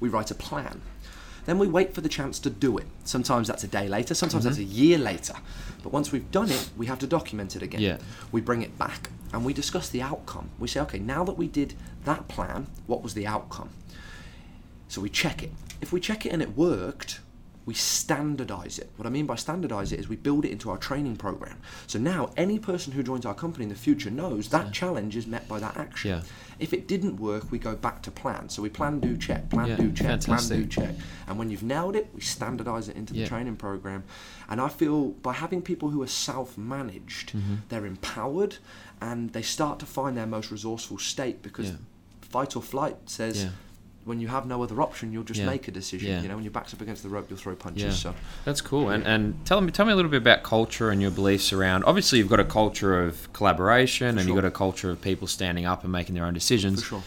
[0.00, 0.82] we write a plan.
[1.46, 2.86] Then we wait for the chance to do it.
[3.04, 4.70] Sometimes that's a day later, sometimes that's mm-hmm.
[4.70, 5.34] a year later.
[5.82, 7.80] But once we've done it, we have to document it again.
[7.80, 7.98] Yeah.
[8.32, 10.50] We bring it back and we discuss the outcome.
[10.58, 11.74] We say, okay, now that we did
[12.04, 13.70] that plan, what was the outcome?
[14.88, 15.52] So we check it.
[15.80, 17.20] If we check it and it worked,
[17.64, 18.90] we standardize it.
[18.96, 21.58] What I mean by standardize it is we build it into our training program.
[21.86, 25.26] So now any person who joins our company in the future knows that challenge is
[25.26, 26.10] met by that action.
[26.10, 26.22] Yeah.
[26.58, 28.48] If it didn't work, we go back to plan.
[28.48, 30.48] So we plan, do, check, plan, Yeah, do, check, fantastic.
[30.48, 30.94] plan, do, check.
[31.26, 33.28] And when you've nailed it, we standardize it into the Yeah.
[33.28, 34.04] training program.
[34.48, 37.54] And I feel by having people who are self managed, Mm-hmm.
[37.68, 38.56] they're empowered
[39.00, 41.76] and they start to find their most resourceful state because Yeah.
[42.22, 43.46] fight or flight says.
[44.06, 45.46] When you have no other option, you'll just Yeah.
[45.46, 46.08] make a decision.
[46.08, 46.22] Yeah.
[46.22, 47.82] You know, when your back's up against the rope, you'll throw punches.
[47.82, 48.12] Yeah.
[48.12, 48.88] So That's cool.
[48.88, 51.84] And and tell me tell me a little bit about culture and your beliefs around.
[51.84, 54.28] Obviously, you've got a culture of collaboration, and sure.
[54.28, 56.82] you've got a culture of people standing up and making their own decisions.
[56.82, 57.02] for sure.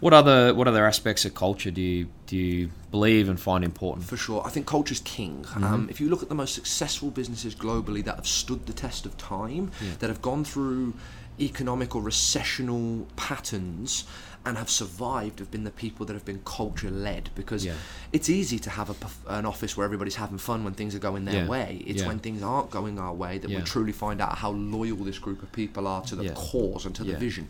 [0.00, 4.04] What other what other aspects of culture do you do you believe and find important?
[4.08, 4.42] For sure.
[4.44, 5.44] I think culture's king.
[5.44, 5.64] Mm-hmm.
[5.64, 9.06] Um, if you look at the most successful businesses globally that have stood the test
[9.06, 10.94] of time, that have gone through
[11.40, 14.04] economic or recessional patterns
[14.44, 17.74] and have survived have been the people that have been culture led because Yeah.
[18.12, 18.94] it's easy to have a,
[19.38, 21.48] an office where everybody's having fun when things are going their Yeah.
[21.48, 21.82] way.
[21.86, 22.08] It's Yeah.
[22.08, 25.42] when things aren't going our way that we truly find out how loyal this group
[25.42, 27.48] of people are to the cause and to the vision.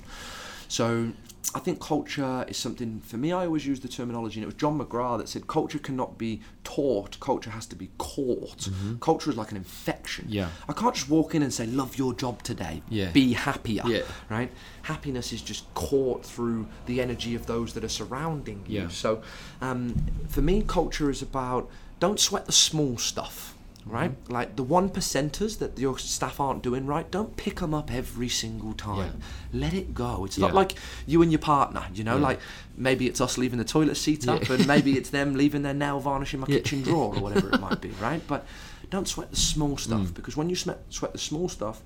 [0.68, 1.12] So
[1.55, 4.55] I think culture is something, for me, I always use the terminology, and it was
[4.55, 8.68] John McGrath that said culture cannot be taught, culture has to be caught.
[9.00, 10.24] Culture is like an infection.
[10.26, 10.34] Mm-hmm.
[10.34, 10.48] Yeah.
[10.68, 13.11] I can't just walk in and say, love your job today, Yeah.
[13.11, 14.03] be happier, Yeah.
[14.30, 14.50] right?
[14.82, 18.82] Happiness is just caught through the energy of those that are surrounding you.
[18.82, 18.88] Yeah.
[18.88, 19.22] So
[19.61, 19.94] um,
[20.28, 21.68] for me, culture is about
[22.00, 23.55] don't sweat the small stuff.
[23.85, 24.33] Right, Mm-hmm.
[24.33, 28.28] like the one percenters that your staff aren't doing right, don't pick them up every
[28.28, 29.20] single time.
[29.53, 30.24] Let it go.
[30.24, 30.74] It's not like
[31.05, 32.22] you and your partner, you know, Yeah.
[32.22, 32.41] like
[32.76, 35.99] maybe it's us leaving the toilet seat up and maybe it's them leaving their nail
[35.99, 36.59] varnish in my Yeah.
[36.59, 38.22] kitchen drawer or whatever it might be, right?
[38.28, 38.47] But
[38.91, 40.14] don't sweat the small stuff Mm.
[40.14, 41.83] because when you sweat, sweat the small stuff,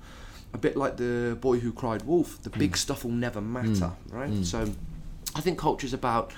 [0.53, 2.59] a bit like the boy who cried wolf, the Mm.
[2.59, 4.45] big stuff will never matter, right?
[4.45, 4.69] So
[5.35, 6.31] I think culture is about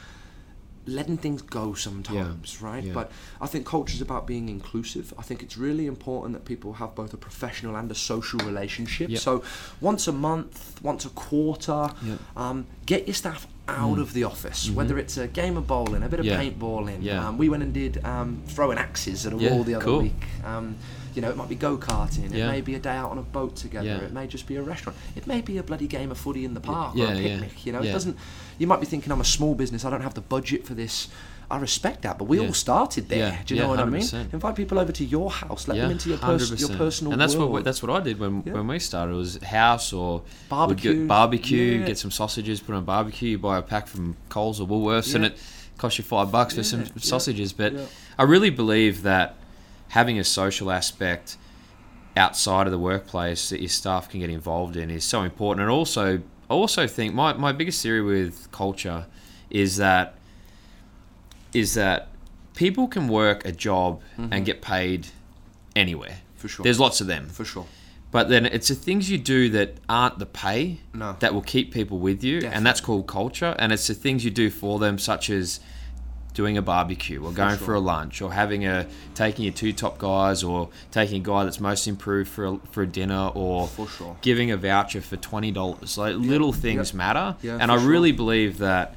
[0.90, 2.84] letting things go sometimes, right?
[2.84, 2.94] Yeah.
[2.94, 3.12] But
[3.42, 5.14] I think culture is about being inclusive.
[5.18, 9.10] I think it's really important that people have both a professional and a social relationship.
[9.10, 9.20] Yep.
[9.20, 9.44] So
[9.82, 12.20] once a month, once a quarter, Yep.
[12.38, 16.10] um, get your staff out of the office, whether it's a game of bowling, a
[16.10, 16.30] bit of Mm.
[16.30, 16.42] Mm-hmm.
[16.44, 16.52] Yeah.
[16.52, 16.98] paintballing.
[17.04, 17.28] Yeah.
[17.28, 20.02] Um, we went and did um, throwing axes at a Yeah, wall the other cool.
[20.02, 20.24] week.
[20.44, 20.76] Um,
[21.16, 22.26] you know, it might be go karting.
[22.34, 23.86] It may be a day out on a boat together.
[23.88, 23.98] Yeah.
[23.98, 24.98] It may just be a restaurant.
[25.16, 27.40] It may be a bloody game of footy in the park yeah, or a yeah,
[27.40, 27.66] picnic.
[27.66, 27.90] You know, yeah.
[27.90, 28.18] it doesn't.
[28.60, 29.84] You might be thinking I'm a small business.
[29.86, 31.08] I don't have the budget for this.
[31.52, 32.46] I respect that, but we Yeah.
[32.48, 33.18] all started there.
[33.30, 34.30] Yeah, Do you know yeah, what I mean?
[34.32, 35.68] Invite people over to your house.
[35.68, 37.52] Let them into your, pers- your personal and that's world.
[37.52, 39.14] what that's what I did when when we started.
[39.14, 40.94] It was house or Barbecue.
[40.94, 43.30] get barbecue, get some sausages, put on barbecue.
[43.32, 45.40] You buy a pack from Coles or Woolworths, and it
[45.80, 47.52] costs you five bucks for some sausages.
[47.54, 47.74] But.
[48.20, 49.38] I really believe that
[49.88, 51.38] having a social aspect
[52.18, 55.62] outside of the workplace that your staff can get involved in is so important.
[55.62, 59.06] And also, I also think my, my biggest theory with culture
[59.50, 60.16] is that
[61.54, 62.10] is that
[62.56, 65.08] people can work a job and get paid
[65.76, 66.10] anywhere.
[66.10, 66.38] Mm-hmm.
[66.38, 66.64] For sure.
[66.64, 67.28] There's lots of them.
[67.30, 67.66] for sure.
[68.12, 71.16] But then it's the things you do that aren't the pay No.
[71.20, 72.58] that will keep people with you, Definitely.
[72.58, 73.56] and that's called culture.
[73.60, 75.60] And it's the things you do for them, such as
[76.42, 77.74] doing a barbecue or going for, sure.
[77.76, 81.60] a lunch or having a taking your two top guys or taking a guy that's
[81.60, 84.16] most improved for a, for a dinner or For sure.
[84.22, 85.98] giving a voucher for twenty dollars.
[85.98, 87.90] Like little things matter, Yeah, and I sure.
[87.90, 88.96] really believe that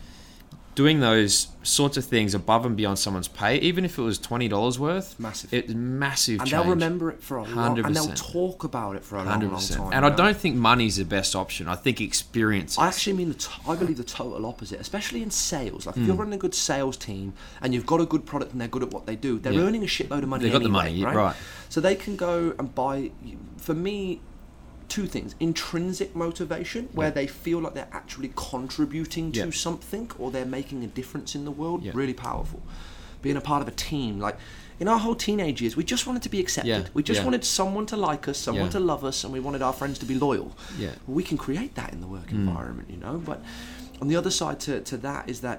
[0.74, 4.48] doing those sorts of things above and beyond someone's pay, even if it was twenty
[4.48, 5.52] dollars worth, Massive.
[5.52, 6.40] it's massive.
[6.40, 6.62] And change.
[6.62, 9.46] they'll remember it for a long and they'll talk about it for a long, Hundred
[9.50, 9.80] long percent.
[9.80, 9.92] time.
[9.92, 10.16] And I know?
[10.16, 11.68] don't think money's the best option.
[11.68, 12.78] I think experience.
[12.78, 15.84] I actually mean the t- I believe the total opposite, especially in sales.
[15.86, 16.08] Like if Hmm.
[16.08, 18.82] you're running a good sales team and you've got a good product and they're good
[18.82, 19.60] at what they do, they're Yeah.
[19.60, 20.44] earning a shitload of money.
[20.44, 21.14] They've got the money, right?
[21.14, 21.36] right.
[21.68, 23.10] So they can go and buy.
[23.58, 24.20] For me,
[24.96, 27.14] two things intrinsic motivation where Yeah.
[27.18, 29.50] they feel like they're actually contributing to Yeah.
[29.66, 31.92] something or they're making a difference in the world Yeah.
[32.00, 32.60] really powerful
[33.22, 34.36] being a part of a team like
[34.80, 37.86] in our whole teenage years we just wanted to be accepted we just wanted someone
[37.92, 40.50] to like us someone to love us and we wanted our friends to be loyal
[40.84, 40.90] Yeah.
[41.18, 42.40] we can create that in the work Mm.
[42.48, 43.38] environment you know but
[44.02, 45.58] on the other side to, to that is that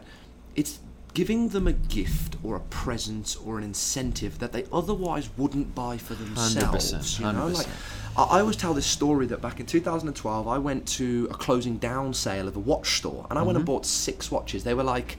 [0.56, 0.74] it's
[1.14, 5.98] giving them a gift or a present or an incentive that they otherwise wouldn't buy
[5.98, 7.70] for themselves you know like 100%.
[8.18, 11.78] I I always tell this story that back in 2012 I went to a closing
[11.78, 13.74] down sale of a watch store and I went and Mm-hmm.
[13.74, 14.64] bought six watches.
[14.64, 15.18] They were like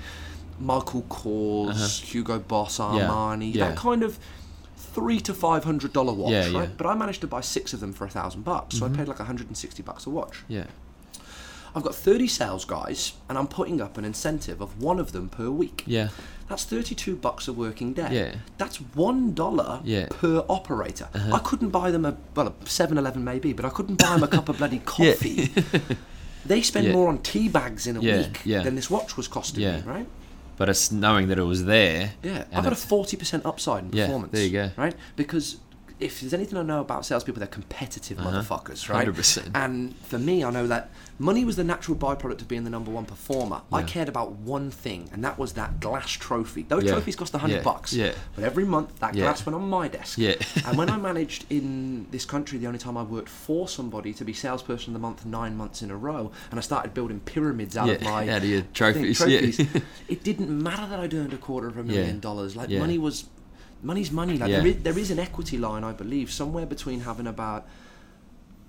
[0.60, 2.96] Michael Kors, Hugo Boss, Uh-huh.
[2.96, 3.68] Yeah, Armani, yeah.
[3.68, 4.18] that kind of
[4.76, 6.68] three to five hundred dollar watch, Yeah, right?
[6.68, 6.76] Mm-hmm.
[6.76, 9.08] But I managed to buy six of them for a thousand bucks, so I paid
[9.08, 10.42] like 160 bucks a watch.
[10.48, 10.66] Yeah.
[11.74, 15.28] I've got 30 sales guys, and I'm putting up an incentive of one of them
[15.28, 15.82] per week.
[15.86, 16.08] Yeah.
[16.48, 18.08] That's 32 bucks a working day.
[18.12, 18.34] Yeah.
[18.58, 20.06] That's one dollar Yeah.
[20.10, 20.16] Uh-huh.
[20.20, 21.08] per operator.
[21.14, 24.28] I couldn't buy them a well, a 7-Eleven maybe, but I couldn't buy them a
[24.28, 25.50] cup of bloody coffee.
[25.56, 25.78] Yeah.
[26.46, 26.92] they spend Yeah.
[26.92, 28.62] more on tea bags in a week yeah.
[28.62, 29.78] than this watch was costing Yeah.
[29.78, 30.06] me, right?
[30.56, 32.12] But it's knowing that it was there.
[32.22, 34.32] Yeah, I've got a forty percent upside in Yeah, performance.
[34.32, 34.70] there you go.
[34.76, 35.56] Right, because
[36.00, 38.30] if there's anything I know about salespeople, they're competitive Uh-huh.
[38.42, 39.06] motherfuckers, right?
[39.06, 39.50] 100%.
[39.54, 42.90] And for me, I know that money was the natural byproduct of being the number
[42.90, 43.60] one performer.
[43.72, 46.62] I cared about one thing, and that was that glass trophy.
[46.68, 46.92] Those Yeah.
[46.92, 47.62] trophies cost a hundred Yeah.
[47.62, 47.92] bucks.
[47.92, 48.12] Yeah.
[48.34, 49.24] But every month, that Yeah.
[49.24, 50.18] glass went on my desk.
[50.18, 50.34] Yeah.
[50.66, 54.24] and when I managed in this country, the only time I worked for somebody to
[54.24, 57.76] be salesperson of the month nine months in a row, and I started building pyramids
[57.76, 59.38] out of my out of your thing- trophies, yeah.
[59.40, 59.60] trophies,
[60.08, 62.20] it didn't matter that I'd earned a quarter of a million Yeah.
[62.20, 62.56] dollars.
[62.56, 62.80] Like Yeah.
[62.80, 63.26] money was,
[63.84, 64.38] money's money.
[64.38, 64.58] Like Yeah.
[64.60, 67.66] there, is, there is an equity line, I believe, somewhere between having about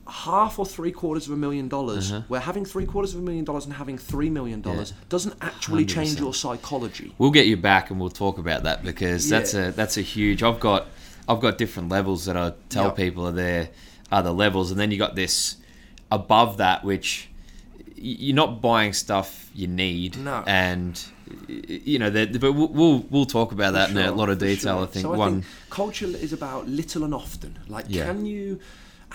[0.07, 2.21] half or three quarters of a million dollars, Uh-huh.
[2.27, 5.83] where having three quarters of a million dollars and having three million dollars doesn't actually
[5.85, 6.19] change 100%.
[6.19, 7.13] your psychology.
[7.17, 9.67] We'll get you back and we'll talk about that because that's Yeah.
[9.69, 10.43] a that's a huge.
[10.43, 10.87] I've got
[11.27, 12.95] I've got different levels that I tell Yep.
[12.97, 13.69] people are there
[14.11, 15.55] are the levels, and then you got this
[16.11, 17.29] above that which
[17.95, 20.17] you're not buying stuff you need.
[20.17, 20.43] No.
[20.45, 21.01] and
[21.47, 24.77] you know, that- but we'll, we'll talk about that in a lot of detail.
[24.77, 24.83] sure.
[24.83, 25.33] I think So I one.
[25.41, 27.57] think culture is about little and often.
[27.67, 28.05] Like, Yeah.
[28.05, 28.59] can you?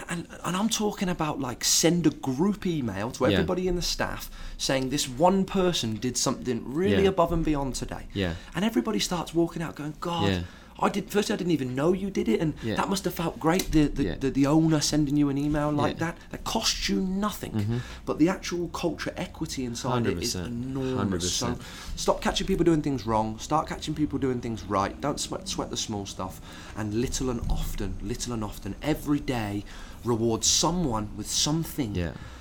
[0.08, 3.32] And, and I'm talking about like send a group email to Yeah.
[3.32, 7.10] everybody in the staff saying this one person did something really Yeah.
[7.10, 8.06] above and beyond today.
[8.14, 8.34] Yeah.
[8.54, 10.40] And everybody starts walking out going, God, Yeah.
[10.82, 11.10] I did.
[11.10, 12.76] First, I didn't even know you did it, and Yeah.
[12.76, 13.70] that must have felt great.
[13.72, 14.14] The the, Yeah.
[14.18, 16.06] the the owner sending you an email like Yeah.
[16.06, 20.46] that that costs you nothing, but the actual culture equity inside it is 100%.
[20.46, 21.32] enormous.
[21.32, 21.60] So 100%.
[21.96, 23.38] stop catching people doing things wrong.
[23.38, 24.98] Start catching people doing things right.
[25.00, 26.40] Don't sweat sweat the small stuff,
[26.76, 29.64] and little and often, little and often, every day,
[30.04, 31.92] reward someone with something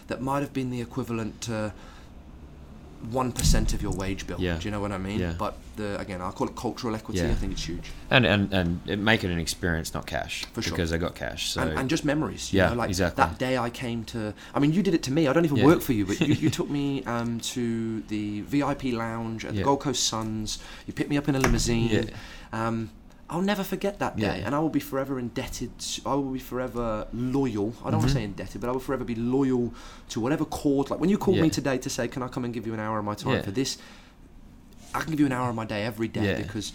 [0.08, 1.74] that might have been the equivalent to
[3.12, 4.38] one percent of your wage bill.
[4.40, 4.58] Yeah.
[4.58, 5.20] Do you know what I mean?
[5.20, 5.34] Yeah.
[5.38, 7.22] But the, again, I call it cultural equity.
[7.22, 7.32] Yeah.
[7.32, 7.92] I think it's huge.
[8.10, 10.72] And, and and it- make it an experience, not cash, For sure.
[10.72, 11.52] because I got cash.
[11.52, 12.52] So and, and just memories.
[12.54, 13.24] You Yeah, know, like exactly.
[13.24, 14.34] that day I came to.
[14.54, 15.28] I mean, you did it to me.
[15.28, 15.66] I don't even Yeah.
[15.66, 19.64] work for you, but you, you took me um, to the VIP lounge at the
[19.64, 20.60] Gold Coast Suns.
[20.88, 21.90] You picked me up in a limousine.
[21.90, 22.04] Yeah.
[22.52, 22.90] Um,
[23.32, 24.46] I'll never forget that day, Yeah.
[24.46, 25.72] and I will be forever indebted.
[26.06, 27.74] I will be forever loyal.
[27.86, 29.72] I don't want to say indebted, but I will forever be loyal
[30.10, 30.90] to whatever cause.
[30.90, 32.80] Like when you called me today to say, "Can I come and give you an
[32.80, 33.42] hour of my time Yeah.
[33.44, 33.78] for this?"
[34.96, 36.42] I can give you an hour of my day every day Yeah.
[36.42, 36.74] because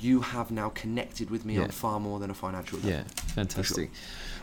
[0.00, 1.64] you have now connected with me Yeah.
[1.64, 2.92] on far more than a financial level.
[2.92, 3.02] Yeah,
[3.34, 3.90] fantastic.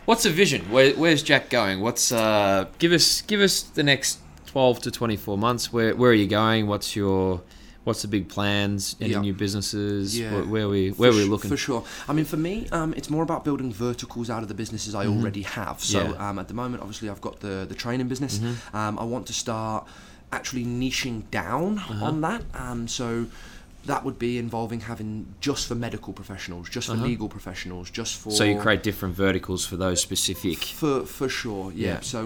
[0.06, 0.62] What's the vision?
[0.70, 1.82] Where, where's Jack going?
[1.82, 5.74] What's uh, give us give us the next twelve to twenty four months.
[5.74, 6.68] Where where are you going?
[6.68, 7.42] What's your
[7.90, 8.80] what's the big plans?
[9.02, 9.22] Any Yeah.
[9.28, 10.04] new businesses?
[10.18, 10.32] Yeah.
[10.34, 11.50] Where, where we where For we su- looking?
[11.50, 11.82] For sure.
[12.10, 15.06] I mean, for me, um, it's more about building verticals out of the businesses I
[15.14, 15.78] already have.
[15.94, 16.14] So Mm-hmm.
[16.14, 16.30] Yeah.
[16.30, 18.34] um, at the moment, obviously, I've got the the training business.
[18.38, 18.78] Mm-hmm.
[18.82, 19.82] Um, I want to start
[20.32, 22.06] actually niching down Uh-huh.
[22.10, 22.42] on that.
[22.64, 23.08] Um, so.
[23.86, 25.12] That would be involving having
[25.48, 27.10] just for medical professionals, just for Uh-huh.
[27.12, 30.58] legal professionals, just for So you create different verticals for those specific.
[30.82, 31.88] for for sure, yeah.
[31.94, 32.00] Yeah.
[32.14, 32.20] So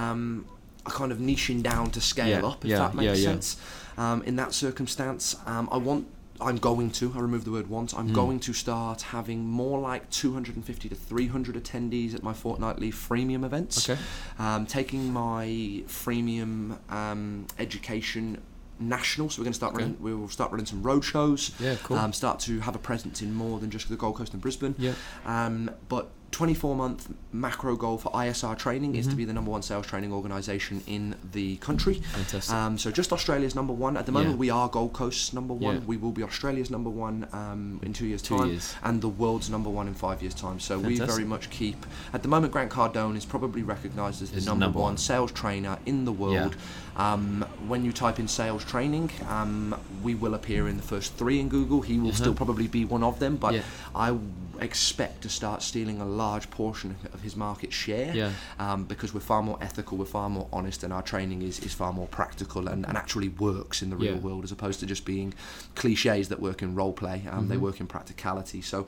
[0.00, 0.46] um,
[0.86, 3.56] a kind of niching down to scale Yeah, up, if yeah, that makes yeah, sense.
[3.96, 6.06] Um, in that circumstance, um, I want.
[6.40, 7.12] I'm going to.
[7.16, 7.94] I removed the word once.
[7.94, 8.14] I'm Mm.
[8.14, 13.88] going to start having more like 250 to 300 attendees at my fortnightly freemium events.
[13.88, 14.00] Okay.
[14.40, 15.46] Um, taking my
[15.86, 18.40] freemium um, education
[18.80, 19.30] national.
[19.30, 19.84] So we're going to start Okay.
[19.84, 20.02] running.
[20.02, 21.52] We will start running some road shows.
[21.60, 21.96] Yeah, cool.
[21.96, 24.74] Um, start to have a presence in more than just the Gold Coast and Brisbane.
[24.76, 24.94] Yeah.
[25.24, 29.16] Um, but 24 month macro goal for ISR training is to Mhm.
[29.16, 31.94] be the number one sales training organisation in the country.
[32.12, 32.52] Fantastic.
[32.52, 34.32] Um, so just Australia's number one at the moment.
[34.32, 34.36] Yeah.
[34.38, 35.76] We are Gold Coast's number one.
[35.76, 35.80] Yeah.
[35.86, 38.74] We will be Australia's number one um, in two years' Two time, years.
[38.82, 40.58] and the world's number one in five years' time.
[40.58, 41.86] So we very much keep.
[42.12, 45.78] At the moment, Grant Cardone is probably recognised as the number, number one sales trainer
[45.86, 46.56] in the world.
[46.96, 51.38] Um, when you type in sales training, um, we will appear in the first three
[51.38, 51.80] in Google.
[51.82, 53.62] He will still probably be one of them, but Yeah.
[53.94, 54.16] I
[54.64, 58.32] expect to start stealing a large portion of his market share Yeah.
[58.58, 61.72] um, because we're far more ethical, we're far more honest, and our training is, is
[61.72, 64.18] far more practical and, and actually works in the real Yeah.
[64.20, 65.34] world as opposed to just being
[65.76, 67.22] cliches that work in role play.
[67.30, 68.60] Um, They work in practicality.
[68.62, 68.86] So.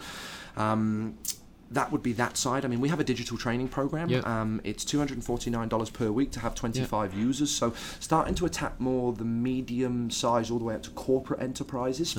[0.57, 1.19] Um,
[1.71, 2.65] that would be that side.
[2.65, 4.09] I mean, we have a digital training program.
[4.09, 4.21] Yeah.
[4.21, 7.51] Um, it's two hundred and forty nine dollars per week to have twenty five users.
[7.51, 12.17] So starting to attack more the medium size all the way up to corporate enterprises,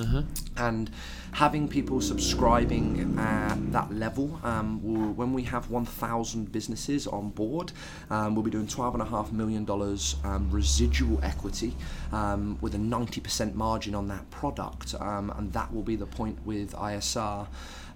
[0.56, 0.90] and
[1.32, 4.38] having people subscribing at that level.
[4.42, 7.72] Um, will when we have one thousand businesses on board,
[8.10, 11.74] um, we'll be doing twelve and a half million dollars um, residual equity
[12.12, 16.06] um, with a ninety percent margin on that product, um, and that will be the
[16.06, 17.46] point with ISR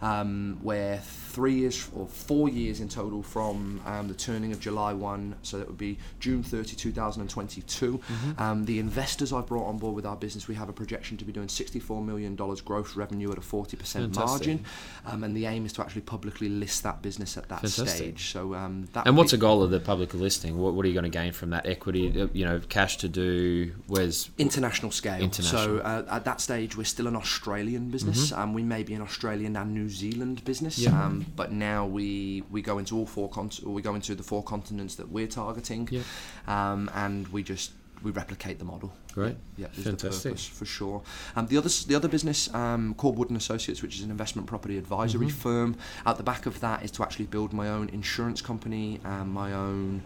[0.02, 0.98] um, where
[1.32, 5.58] three years or four years in total from um, the turning of July 1, so
[5.58, 8.00] that would be June 30, 2022.
[8.38, 11.24] Um, the investors I've brought on board with our business, we have a projection to
[11.24, 14.14] be doing $64 million gross revenue at a 40% Fantastic.
[14.16, 14.64] margin,
[15.06, 17.88] um, and the aim is to actually publicly list that business at that Fantastic.
[17.88, 18.30] stage.
[18.30, 20.58] So um, that And what's the goal of the public listing?
[20.58, 22.20] What, what are you going to gain from that equity?
[22.20, 23.72] uh, You know, cash to do.
[23.86, 25.20] Where's international scale.
[25.22, 25.62] International.
[25.62, 28.32] So uh, at that stage, we're still an Australian business.
[28.32, 30.82] Um, we may be an Australian and New Zealand business, Mm-hmm.
[30.96, 31.04] Yeah.
[31.06, 34.42] um, but now we we go into all four cont- we go into the four
[34.42, 36.02] continents that we're targeting, Yeah.
[36.46, 38.92] um, and we just we replicate the model.
[39.12, 39.36] Great.
[39.56, 40.22] Yeah, is Fantastic.
[40.22, 41.02] the purpose for sure.
[41.36, 44.48] Um, the other the other business, um, called Wood and Associates, which is an investment
[44.48, 45.36] property advisory Mm-hmm.
[45.38, 45.76] firm.
[46.04, 49.52] At the back of that is to actually build my own insurance company, and my
[49.52, 50.02] own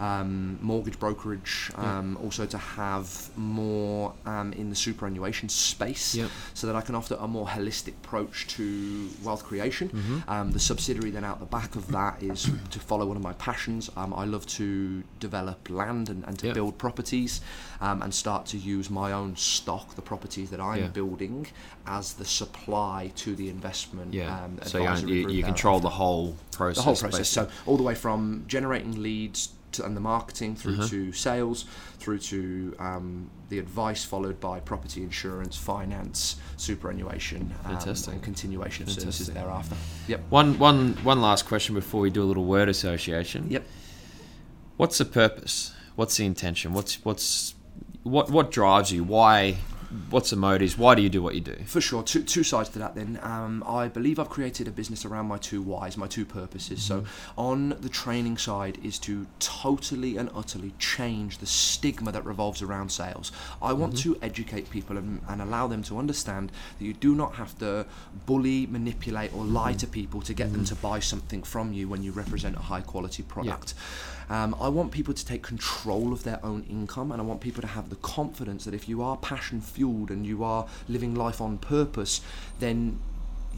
[0.00, 1.70] um, mortgage brokerage.
[1.72, 1.98] Yeah.
[1.98, 6.18] Um, also to have more um, in the superannuation space,
[6.54, 9.88] so that I can offer a more holistic approach to wealth creation.
[9.90, 10.30] Mm-hmm.
[10.30, 13.34] Um, the subsidiary then out the back of that is to follow one of my
[13.34, 13.90] passions.
[13.96, 17.40] Um, I love to develop land and, and to build properties
[17.80, 20.86] um, and start to use my own stock, the properties that I'm Yeah.
[20.88, 21.46] building,
[21.86, 24.14] as the supply to the investment.
[24.14, 24.44] yeah?
[24.44, 26.76] Um, so you, you, you control the whole process.
[26.76, 27.18] the whole process.
[27.18, 27.52] basically.
[27.54, 30.88] So all the way from generating leads to, and the marketing through Uh-huh.
[30.88, 31.64] to sales,
[31.98, 38.92] through to um, the advice, followed by property insurance, finance, superannuation, um, and continuation of
[38.92, 39.76] services thereafter.
[40.08, 40.20] Yep.
[40.30, 43.46] One, one, one last question before we do a little word association.
[43.50, 43.64] Yep.
[44.76, 45.72] What's the purpose?
[45.96, 46.72] What's the intention?
[46.72, 47.54] What's what's
[48.02, 49.04] what what drives you?
[49.04, 49.56] Why?
[50.08, 50.78] What's the motives?
[50.78, 51.56] Why do you do what you do?
[51.66, 53.18] For sure, two, two sides to that then.
[53.22, 56.80] Um, I believe I've created a business around my two whys, my two purposes.
[56.80, 57.40] So, mm-hmm.
[57.40, 62.90] on the training side, is to totally and utterly change the stigma that revolves around
[62.90, 63.32] sales.
[63.60, 64.12] I want mm-hmm.
[64.14, 67.84] to educate people and, and allow them to understand that you do not have to
[68.26, 69.78] bully, manipulate, or lie mm-hmm.
[69.78, 72.80] to people to get them to buy something from you when you represent a high
[72.80, 73.74] quality product.
[74.30, 77.60] Um, I want people to take control of their own income, and I want people
[77.62, 81.40] to have the confidence that if you are passion fueled and you are living life
[81.40, 82.20] on purpose,
[82.60, 83.00] then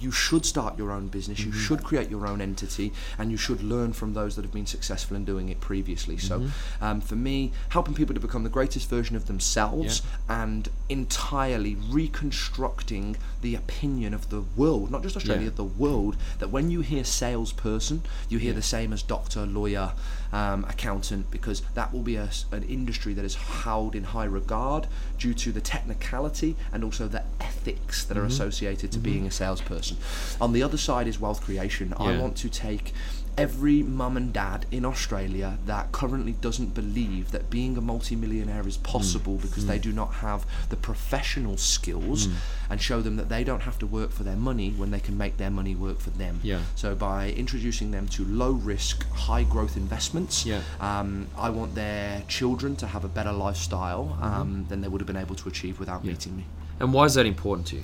[0.01, 3.63] you should start your own business, you should create your own entity, and you should
[3.63, 6.17] learn from those that have been successful in doing it previously.
[6.17, 6.49] So,
[6.81, 10.01] um, for me, helping people to become the greatest version of themselves
[10.31, 15.57] and entirely reconstructing the opinion of the world, not just Australia, Yeah.
[15.57, 19.93] the world, that when you hear salesperson, you hear the same as doctor, lawyer,
[20.33, 24.87] um, accountant, because that will be a an industry that is held in high regard
[25.19, 29.97] due to the technicality and also the ethics that are associated to being a salesperson.
[30.41, 31.95] On the other side is wealth creation.
[31.99, 32.93] I want to take
[33.39, 38.77] every mum and dad in Australia that currently doesn't believe that being a multimillionaire is
[38.77, 42.29] possible because they do not have the professional skills
[42.69, 45.17] and show them that they don't have to work for their money when they can
[45.17, 46.41] make their money work for them.
[46.43, 46.61] Yeah.
[46.77, 50.61] So by introducing them to low risk, high growth investments, Yeah.
[50.81, 55.07] um, I want their children to have a better lifestyle um, than they would have
[55.07, 56.45] been able to achieve without meeting me.
[56.81, 57.83] And why is that important to you?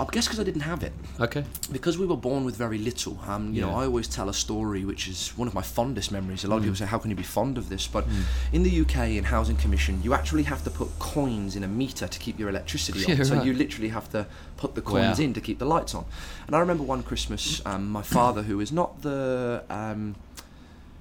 [0.00, 1.44] I guess because I didn't have it Okay.
[1.72, 3.74] because we were born with very little, um, you know, Yeah.
[3.74, 3.82] Mm.
[3.82, 6.44] I always tell a story which is one of my fondest memories.
[6.44, 8.04] A lot of people say, "How can you be fond of this?" But
[8.52, 12.06] in the UK, in Housing Commission, you actually have to put coins in a meter
[12.08, 13.16] to keep your electricity on.
[13.16, 13.44] Yeah, so right.
[13.46, 14.26] you literally have to
[14.56, 15.24] put the coins Wow.
[15.24, 16.04] in to keep the lights on.
[16.46, 20.14] And I remember one Christmas, um, my father, who is not the um,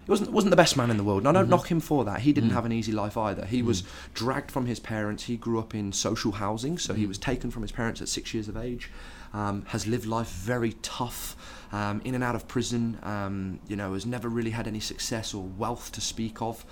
[0.07, 1.19] he wasn't wasn't the best man in the world.
[1.21, 1.51] And I don't Mm-hmm.
[1.51, 2.21] knock him for that.
[2.21, 2.35] He Mm.
[2.35, 3.45] didn't have an easy life either.
[3.45, 3.83] He was
[4.13, 5.23] dragged from his parents.
[5.25, 7.09] He grew up in social housing, so he Mm.
[7.09, 8.89] was taken from his parents at six years of age.
[9.33, 11.35] Um, has lived life very tough,
[11.73, 12.97] um, in and out of prison.
[13.03, 16.65] Um, you know, has never really had any success or wealth to speak of.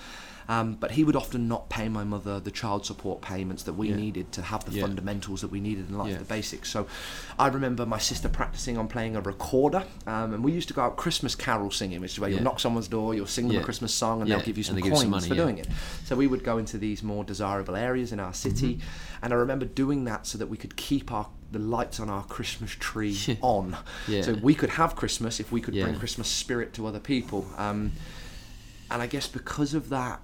[0.47, 3.89] Um, but he would often not pay my mother the child support payments that we
[3.89, 3.95] Yeah.
[3.95, 4.83] needed to have the Yeah.
[4.83, 6.17] fundamentals that we needed in life, Yeah.
[6.19, 6.69] the basics.
[6.69, 6.85] So
[7.39, 10.81] I remember my sister practicing on playing a recorder, um, and we used to go
[10.83, 12.35] out Christmas carol singing, which is where Yeah.
[12.35, 13.61] you'll knock someone's door, you'll sing them Yeah.
[13.61, 15.41] a Christmas song, and Yeah, they'll give you some you coins some money, for yeah.
[15.41, 15.67] doing it.
[16.05, 18.79] So we would go into these more desirable areas in our city,
[19.23, 22.23] and I remember doing that so that we could keep our the lights on our
[22.23, 23.77] Christmas tree on,
[24.07, 24.23] Yeah.
[24.23, 27.45] so we could have Christmas if we could bring Christmas spirit to other people.
[27.57, 27.93] Um,
[28.91, 30.19] and I guess because of that,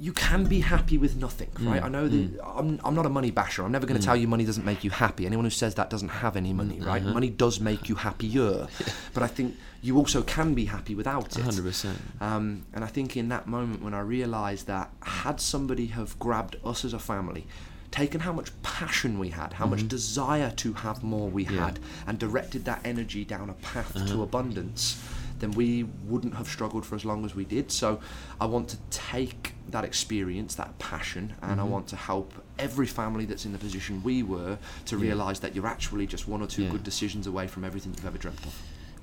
[0.00, 1.82] you can be happy with nothing, right?
[1.82, 3.62] Mm, I know that I'm, I'm not a money basher.
[3.64, 5.26] I'm never going to tell you money doesn't make you happy.
[5.26, 7.02] Anyone who says that doesn't have any money, right?
[7.02, 7.12] uh-huh.
[7.12, 8.66] Money does make you happier,
[9.14, 11.44] but I think you also can be happy without it.
[11.44, 11.94] 100%.
[12.22, 16.56] Um, and I think in that moment when I realised that had somebody have grabbed
[16.64, 17.46] us as a family,
[17.90, 21.54] taken how much passion we had, how much desire to have more we Mm-hmm.
[21.56, 21.64] Yeah.
[21.66, 24.06] had, and directed that energy down a path Uh-huh.
[24.06, 25.02] to abundance,
[25.40, 27.72] then we wouldn't have struggled for as long as we did.
[27.72, 28.00] So
[28.40, 31.60] I want to take that experience, that passion, and Mm-hmm.
[31.60, 35.02] I want to help every family that's in the position we were to Yeah.
[35.02, 36.70] realise that you're actually just one or two Yeah.
[36.70, 38.54] good decisions away from everything you've ever dreamt of.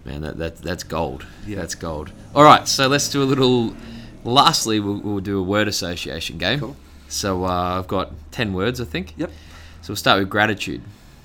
[0.05, 1.25] Man, that, that that's gold.
[1.45, 1.57] Yeah.
[1.57, 2.11] That's gold.
[2.33, 3.75] All right, so let's do a little.
[4.23, 6.59] Lastly, we'll, we'll do a word association game.
[6.59, 6.75] Cool.
[7.09, 9.13] So uh, I've got ten words, I think.
[9.17, 9.31] Yep.
[9.81, 10.81] So we'll start with gratitude.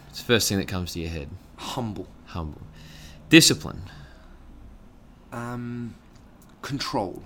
[0.09, 1.29] It's the first thing that comes to your head.
[1.57, 2.07] Humble.
[2.27, 2.63] Humble.
[3.29, 3.83] Discipline.
[5.33, 5.95] Um,
[6.61, 7.23] control.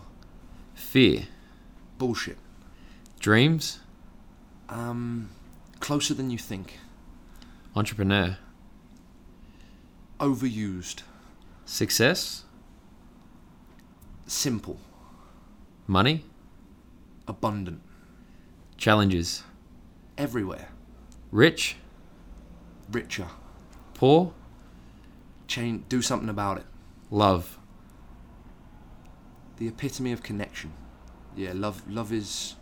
[0.74, 1.24] Fear.
[1.98, 2.38] Bullshit.
[3.18, 3.80] Dreams.
[4.68, 5.30] Um,
[5.80, 6.78] closer than you think.
[7.74, 8.38] Entrepreneur.
[10.20, 11.02] Overused.
[11.64, 12.44] Success.
[14.26, 14.78] Simple.
[15.86, 16.24] Money.
[17.28, 17.80] Abundant.
[18.76, 19.42] Challenges.
[20.16, 20.68] Everywhere.
[21.32, 21.76] Rich.
[22.90, 23.28] Richer.
[23.94, 24.32] Poor.
[25.48, 25.84] Change.
[25.88, 26.64] Do something about it.
[27.10, 27.58] Love.
[29.58, 30.72] The epitome of connection.
[31.36, 31.82] Yeah, love.
[31.88, 32.54] Love is.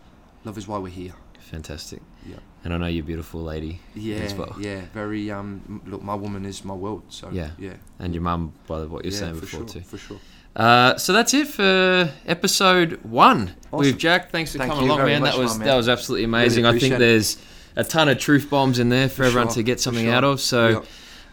[0.43, 1.13] Love is why we're here.
[1.39, 2.01] Fantastic.
[2.27, 2.37] Yeah.
[2.63, 4.17] And I know you're a beautiful lady Yeah.
[4.17, 4.55] as well.
[4.59, 4.81] Yeah.
[4.93, 5.29] Very.
[5.31, 5.81] Um.
[5.85, 7.03] Look, my woman is my world.
[7.09, 7.29] So.
[7.31, 7.51] Yeah.
[7.59, 7.73] Yeah.
[7.99, 9.67] And your mum, by what you're yeah, saying for before sure.
[9.67, 9.81] too.
[9.81, 10.19] For sure.
[10.55, 13.79] Uh, so that's it for episode one Awesome.
[13.79, 14.31] with Jack.
[14.31, 15.21] Thanks for Thank coming along, man.
[15.21, 15.67] much, That was man.
[15.67, 16.63] that was absolutely amazing.
[16.63, 16.99] Really I think it.
[16.99, 17.37] there's
[17.75, 20.13] a ton of truth bombs in there for, For everyone sure, to get something sure.
[20.13, 20.39] out of.
[20.39, 20.81] So, Yeah.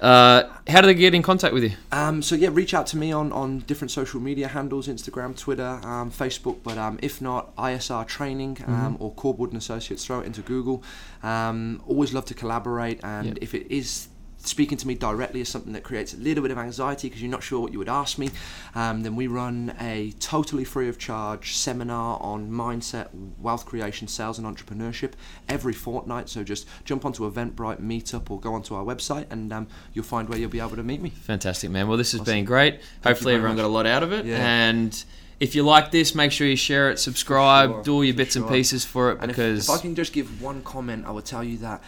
[0.03, 1.73] Uh, how do they get in contact with you?
[1.93, 5.81] Um, so yeah, reach out to me on, on different social media handles, Instagram, Twitter,
[5.85, 6.59] um, Facebook.
[6.65, 10.83] But um, if not, ISR Training um, or Corwood and Associates, throw it into Google.
[11.23, 13.39] Um, always love to collaborate, and Yep.
[13.41, 14.09] if it is
[14.45, 17.31] speaking to me directly is something that creates a little bit of anxiety because you're
[17.31, 18.31] not sure what you would ask me,
[18.75, 24.39] um, then we run a totally free of charge seminar on mindset, wealth creation, sales,
[24.39, 25.13] and entrepreneurship
[25.49, 26.29] every fortnight.
[26.29, 30.29] So just jump onto Eventbrite, Meetup, or go onto our website, and um, you'll find
[30.29, 31.11] where you'll be able to meet me.
[31.11, 31.89] Fantastic, man.
[31.89, 32.35] Well, this has Awesome.
[32.35, 32.81] been great.
[33.05, 33.63] Hopefully, everyone much.
[33.63, 34.27] got a lot out of it.
[34.27, 34.37] Yeah.
[34.39, 35.05] And
[35.43, 38.37] if you like this, make sure you share it, subscribe, sure, do all your bits
[38.37, 41.11] and pieces for it And if, because if I can just give one comment, I
[41.11, 41.83] would tell you that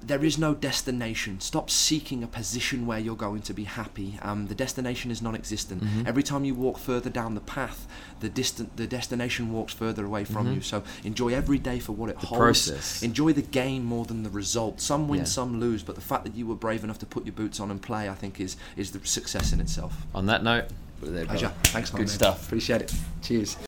[0.00, 1.40] there is no destination.
[1.40, 4.18] Stop seeking a position where you're going to be happy.
[4.22, 5.82] Um, the destination is non-existent.
[5.82, 6.06] Mm-hmm.
[6.06, 7.86] Every time you walk further down the path,
[8.20, 10.60] the distant, the destination walks further away from you.
[10.60, 12.28] So enjoy every day for what it holds.
[12.30, 12.38] Mm-hmm.
[12.38, 13.02] process.
[13.02, 14.80] Enjoy the game more than the result.
[14.80, 15.24] Some win, Yeah.
[15.24, 15.82] some lose.
[15.82, 18.08] But the fact that you were brave enough to put your boots on and play,
[18.08, 19.94] I think, is is the success in itself.
[20.14, 20.66] on that note,
[21.02, 21.26] there.
[21.26, 21.52] Pleasure.
[21.64, 22.08] Thanks, Good man.
[22.08, 22.46] stuff.
[22.46, 22.92] Appreciate it.
[23.22, 23.56] Cheers.